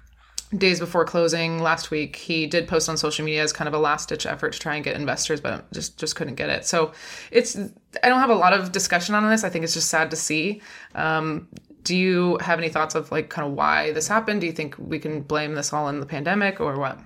days 0.57 0.79
before 0.79 1.05
closing 1.05 1.61
last 1.61 1.91
week, 1.91 2.17
he 2.17 2.47
did 2.47 2.69
post 2.69 2.89
on 2.89 2.97
social 2.97 3.25
media 3.25 3.43
as 3.43 3.53
kind 3.53 3.69
of 3.69 3.75
a 3.75 3.79
last 3.79 4.09
ditch 4.09 4.27
effort 4.27 4.53
to 4.53 4.59
try 4.59 4.75
and 4.77 4.85
get 4.85 4.97
investors, 4.97 5.41
but 5.41 5.71
just 5.73 5.99
just 5.99 6.17
couldn't 6.17 6.37
get 6.37 6.49
it. 6.51 6.65
So 6.65 6.93
it's 7.31 7.57
I 8.03 8.09
don't 8.09 8.21
have 8.21 8.31
a 8.31 8.35
lot 8.35 8.53
of 8.53 8.73
discussion 8.73 9.15
on 9.15 9.29
this. 9.29 9.45
I 9.45 9.49
think 9.49 9.65
it's 9.65 9.75
just 9.75 9.89
sad 9.89 10.11
to 10.11 10.17
see. 10.17 10.63
Um, 10.95 11.49
do 11.87 11.97
you 11.97 12.37
have 12.39 12.59
any 12.59 12.69
thoughts 12.69 12.97
of 12.97 13.13
like 13.13 13.31
kind 13.31 13.47
of 13.47 13.55
why 13.55 13.93
this 13.93 14.09
happened? 14.09 14.41
Do 14.41 14.47
you 14.49 14.53
think 14.53 14.75
we 14.77 14.99
can 14.99 15.23
blame 15.23 15.55
this 15.55 15.73
all 15.73 15.89
in 15.89 16.01
the 16.01 16.07
pandemic 16.07 16.61
or 16.61 16.77
what? 16.77 16.99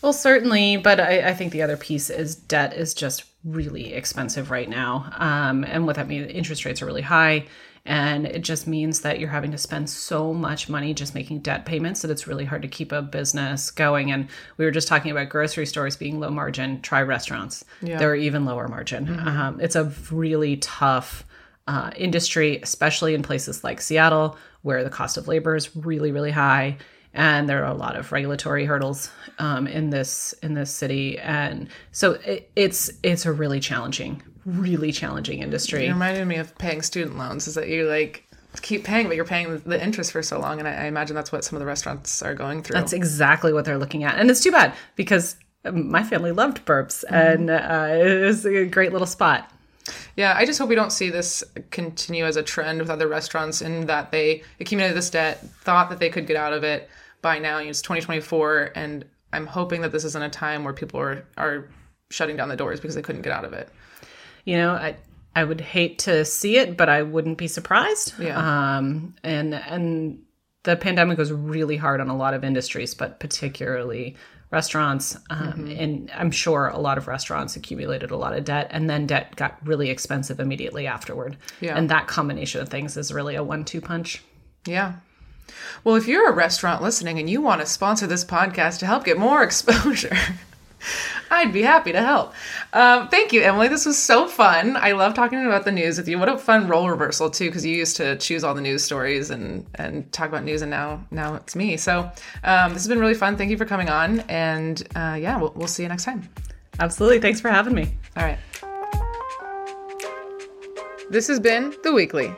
Well, 0.00 0.14
certainly, 0.14 0.78
but 0.78 1.00
I, 1.00 1.28
I 1.28 1.34
think 1.34 1.52
the 1.52 1.62
other 1.62 1.76
piece 1.76 2.08
is 2.08 2.34
debt 2.34 2.72
is 2.74 2.94
just 2.94 3.24
really 3.44 3.92
expensive 3.92 4.50
right 4.50 4.68
now. 4.68 5.10
Um, 5.18 5.64
and 5.64 5.86
what 5.86 5.96
that 5.96 6.08
means, 6.08 6.30
interest 6.30 6.64
rates 6.64 6.80
are 6.80 6.86
really 6.86 7.02
high. 7.02 7.44
And 7.84 8.26
it 8.26 8.40
just 8.40 8.66
means 8.66 9.02
that 9.02 9.20
you're 9.20 9.28
having 9.28 9.50
to 9.50 9.58
spend 9.58 9.90
so 9.90 10.32
much 10.32 10.70
money 10.70 10.94
just 10.94 11.14
making 11.14 11.40
debt 11.40 11.66
payments 11.66 12.00
that 12.00 12.10
it's 12.10 12.26
really 12.26 12.46
hard 12.46 12.62
to 12.62 12.68
keep 12.68 12.90
a 12.90 13.02
business 13.02 13.70
going. 13.70 14.10
And 14.10 14.28
we 14.56 14.64
were 14.64 14.70
just 14.70 14.88
talking 14.88 15.10
about 15.10 15.28
grocery 15.28 15.66
stores 15.66 15.94
being 15.94 16.20
low 16.20 16.30
margin. 16.30 16.80
Try 16.80 17.02
restaurants, 17.02 17.66
yeah. 17.82 17.98
they're 17.98 18.16
even 18.16 18.46
lower 18.46 18.66
margin. 18.66 19.06
Mm-hmm. 19.06 19.28
Um, 19.28 19.60
it's 19.60 19.76
a 19.76 19.92
really 20.10 20.56
tough 20.56 21.26
uh, 21.66 21.90
industry, 21.96 22.58
especially 22.62 23.14
in 23.14 23.22
places 23.22 23.64
like 23.64 23.80
Seattle, 23.80 24.36
where 24.62 24.84
the 24.84 24.90
cost 24.90 25.16
of 25.16 25.28
labor 25.28 25.56
is 25.56 25.74
really, 25.76 26.12
really 26.12 26.30
high. 26.30 26.76
and 27.14 27.48
there 27.48 27.64
are 27.64 27.70
a 27.70 27.74
lot 27.76 27.96
of 27.96 28.10
regulatory 28.12 28.64
hurdles 28.66 29.10
um, 29.38 29.66
in 29.66 29.90
this 29.90 30.34
in 30.42 30.54
this 30.54 30.70
city, 30.70 31.18
and 31.20 31.68
so 31.92 32.12
it, 32.24 32.50
it's 32.56 32.90
it's 33.02 33.24
a 33.24 33.32
really 33.32 33.60
challenging, 33.60 34.22
really 34.44 34.90
challenging 34.92 35.38
industry. 35.40 35.86
It 35.86 35.92
reminded 35.92 36.26
me 36.26 36.36
of 36.36 36.56
paying 36.58 36.82
student 36.82 37.16
loans. 37.16 37.46
Is 37.46 37.54
that 37.54 37.68
you 37.68 37.88
like 37.88 38.24
keep 38.62 38.84
paying, 38.84 39.06
but 39.06 39.16
you're 39.16 39.24
paying 39.24 39.58
the 39.60 39.82
interest 39.82 40.12
for 40.12 40.22
so 40.22 40.38
long, 40.40 40.58
and 40.58 40.68
I, 40.68 40.72
I 40.72 40.84
imagine 40.86 41.14
that's 41.14 41.32
what 41.32 41.44
some 41.44 41.56
of 41.56 41.60
the 41.60 41.66
restaurants 41.66 42.20
are 42.22 42.34
going 42.34 42.62
through. 42.62 42.74
That's 42.74 42.92
exactly 42.92 43.52
what 43.52 43.64
they're 43.64 43.78
looking 43.78 44.02
at, 44.04 44.18
and 44.18 44.28
it's 44.30 44.42
too 44.42 44.52
bad 44.52 44.74
because 44.96 45.36
my 45.72 46.02
family 46.02 46.32
loved 46.32 46.64
Burbs, 46.66 47.04
and 47.08 47.48
uh, 47.48 47.86
it 47.90 48.22
was 48.26 48.44
a 48.44 48.66
great 48.66 48.92
little 48.92 49.06
spot. 49.06 49.50
Yeah, 50.16 50.34
I 50.36 50.46
just 50.46 50.58
hope 50.58 50.68
we 50.68 50.74
don't 50.74 50.92
see 50.92 51.10
this 51.10 51.44
continue 51.70 52.24
as 52.24 52.36
a 52.36 52.42
trend 52.42 52.80
with 52.80 52.90
other 52.90 53.08
restaurants 53.08 53.60
in 53.60 53.86
that 53.86 54.10
they 54.10 54.42
accumulated 54.60 54.96
this 54.96 55.10
debt, 55.10 55.46
thought 55.60 55.90
that 55.90 55.98
they 55.98 56.08
could 56.08 56.26
get 56.26 56.36
out 56.36 56.52
of 56.52 56.64
it 56.64 56.88
by 57.20 57.38
now. 57.38 57.58
It's 57.58 57.82
2024, 57.82 58.72
and 58.74 59.04
I'm 59.32 59.46
hoping 59.46 59.82
that 59.82 59.92
this 59.92 60.04
isn't 60.04 60.22
a 60.22 60.30
time 60.30 60.64
where 60.64 60.72
people 60.72 61.00
are 61.00 61.26
are 61.36 61.68
shutting 62.10 62.36
down 62.36 62.48
the 62.48 62.56
doors 62.56 62.80
because 62.80 62.94
they 62.94 63.02
couldn't 63.02 63.22
get 63.22 63.32
out 63.32 63.44
of 63.44 63.52
it. 63.52 63.68
You 64.44 64.56
know, 64.56 64.72
I 64.72 64.96
I 65.36 65.44
would 65.44 65.60
hate 65.60 65.98
to 66.00 66.24
see 66.24 66.56
it, 66.56 66.76
but 66.76 66.88
I 66.88 67.02
wouldn't 67.02 67.38
be 67.38 67.48
surprised. 67.48 68.14
Yeah. 68.18 68.38
Um, 68.38 69.14
and 69.22 69.54
and 69.54 70.22
the 70.62 70.76
pandemic 70.76 71.18
was 71.18 71.32
really 71.32 71.76
hard 71.76 72.00
on 72.00 72.08
a 72.08 72.16
lot 72.16 72.34
of 72.34 72.44
industries, 72.44 72.94
but 72.94 73.20
particularly 73.20 74.16
restaurants. 74.54 75.16
Um, 75.30 75.52
Mm-hmm. 75.54 75.80
And 75.82 76.10
I'm 76.14 76.30
sure 76.30 76.68
a 76.68 76.78
lot 76.78 76.96
of 76.98 77.06
restaurants 77.06 77.56
accumulated 77.56 78.10
a 78.10 78.16
lot 78.16 78.34
of 78.36 78.44
debt, 78.44 78.68
and 78.70 78.88
then 78.88 79.06
debt 79.06 79.36
got 79.36 79.58
really 79.66 79.90
expensive 79.90 80.40
immediately 80.40 80.86
afterward. 80.86 81.36
Yeah. 81.60 81.76
And 81.76 81.90
that 81.90 82.06
combination 82.06 82.60
of 82.62 82.68
things 82.68 82.96
is 82.96 83.12
really 83.12 83.34
a 83.34 83.42
one-two 83.42 83.80
punch. 83.80 84.22
Yeah. 84.66 84.94
Well, 85.84 85.96
if 85.96 86.06
you're 86.08 86.30
a 86.30 86.32
restaurant 86.34 86.82
listening 86.82 87.18
and 87.18 87.28
you 87.28 87.40
want 87.42 87.60
to 87.60 87.66
sponsor 87.66 88.06
this 88.06 88.24
podcast 88.24 88.78
to 88.78 88.86
help 88.86 89.04
get 89.04 89.18
more 89.18 89.42
exposure, 89.48 90.16
I'd 91.30 91.52
be 91.52 91.62
happy 91.62 91.92
to 91.92 92.00
help. 92.00 92.34
Um, 92.72 93.08
thank 93.08 93.32
you, 93.32 93.42
Emily. 93.42 93.68
This 93.68 93.86
was 93.86 93.98
so 93.98 94.26
fun. 94.26 94.76
I 94.76 94.92
love 94.92 95.14
talking 95.14 95.44
about 95.46 95.64
the 95.64 95.72
news 95.72 95.98
with 95.98 96.08
you. 96.08 96.18
What 96.18 96.28
a 96.28 96.38
fun 96.38 96.68
role 96.68 96.88
reversal 96.88 97.30
too, 97.30 97.46
because 97.46 97.64
you 97.64 97.76
used 97.76 97.96
to 97.96 98.16
choose 98.16 98.44
all 98.44 98.54
the 98.54 98.60
news 98.60 98.84
stories 98.84 99.30
and 99.30 99.66
and 99.76 100.10
talk 100.12 100.28
about 100.28 100.44
news, 100.44 100.62
and 100.62 100.70
now 100.70 101.04
now 101.10 101.34
it's 101.34 101.56
me. 101.56 101.76
So 101.76 102.10
um, 102.44 102.72
this 102.72 102.82
has 102.82 102.88
been 102.88 103.00
really 103.00 103.14
fun. 103.14 103.36
Thank 103.36 103.50
you 103.50 103.56
for 103.56 103.64
coming 103.64 103.88
on, 103.88 104.20
and 104.20 104.86
uh, 104.94 105.18
yeah, 105.20 105.38
we'll, 105.38 105.52
we'll 105.56 105.68
see 105.68 105.82
you 105.82 105.88
next 105.88 106.04
time. 106.04 106.28
Absolutely. 106.80 107.20
Thanks 107.20 107.40
for 107.40 107.50
having 107.50 107.74
me. 107.74 107.94
All 108.16 108.24
right. 108.24 108.38
This 111.10 111.28
has 111.28 111.38
been 111.38 111.74
The 111.82 111.92
Weekly. 111.92 112.32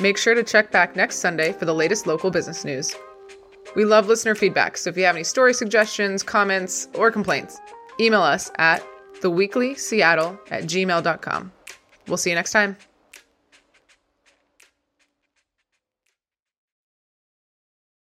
Make 0.00 0.16
sure 0.16 0.34
to 0.34 0.42
check 0.42 0.72
back 0.72 0.96
next 0.96 1.16
Sunday 1.16 1.52
for 1.52 1.64
the 1.64 1.74
latest 1.74 2.06
local 2.06 2.30
business 2.30 2.64
news. 2.64 2.94
We 3.76 3.84
love 3.84 4.08
listener 4.08 4.34
feedback, 4.34 4.76
so 4.76 4.90
if 4.90 4.96
you 4.96 5.04
have 5.04 5.14
any 5.14 5.24
story 5.24 5.52
suggestions, 5.52 6.22
comments, 6.22 6.88
or 6.94 7.10
complaints, 7.10 7.58
email 8.00 8.22
us 8.22 8.50
at 8.56 8.82
theweeklyseattle 9.20 10.38
at 10.50 10.64
gmail.com. 10.64 11.52
We'll 12.06 12.16
see 12.16 12.30
you 12.30 12.36
next 12.36 12.52
time. 12.52 12.76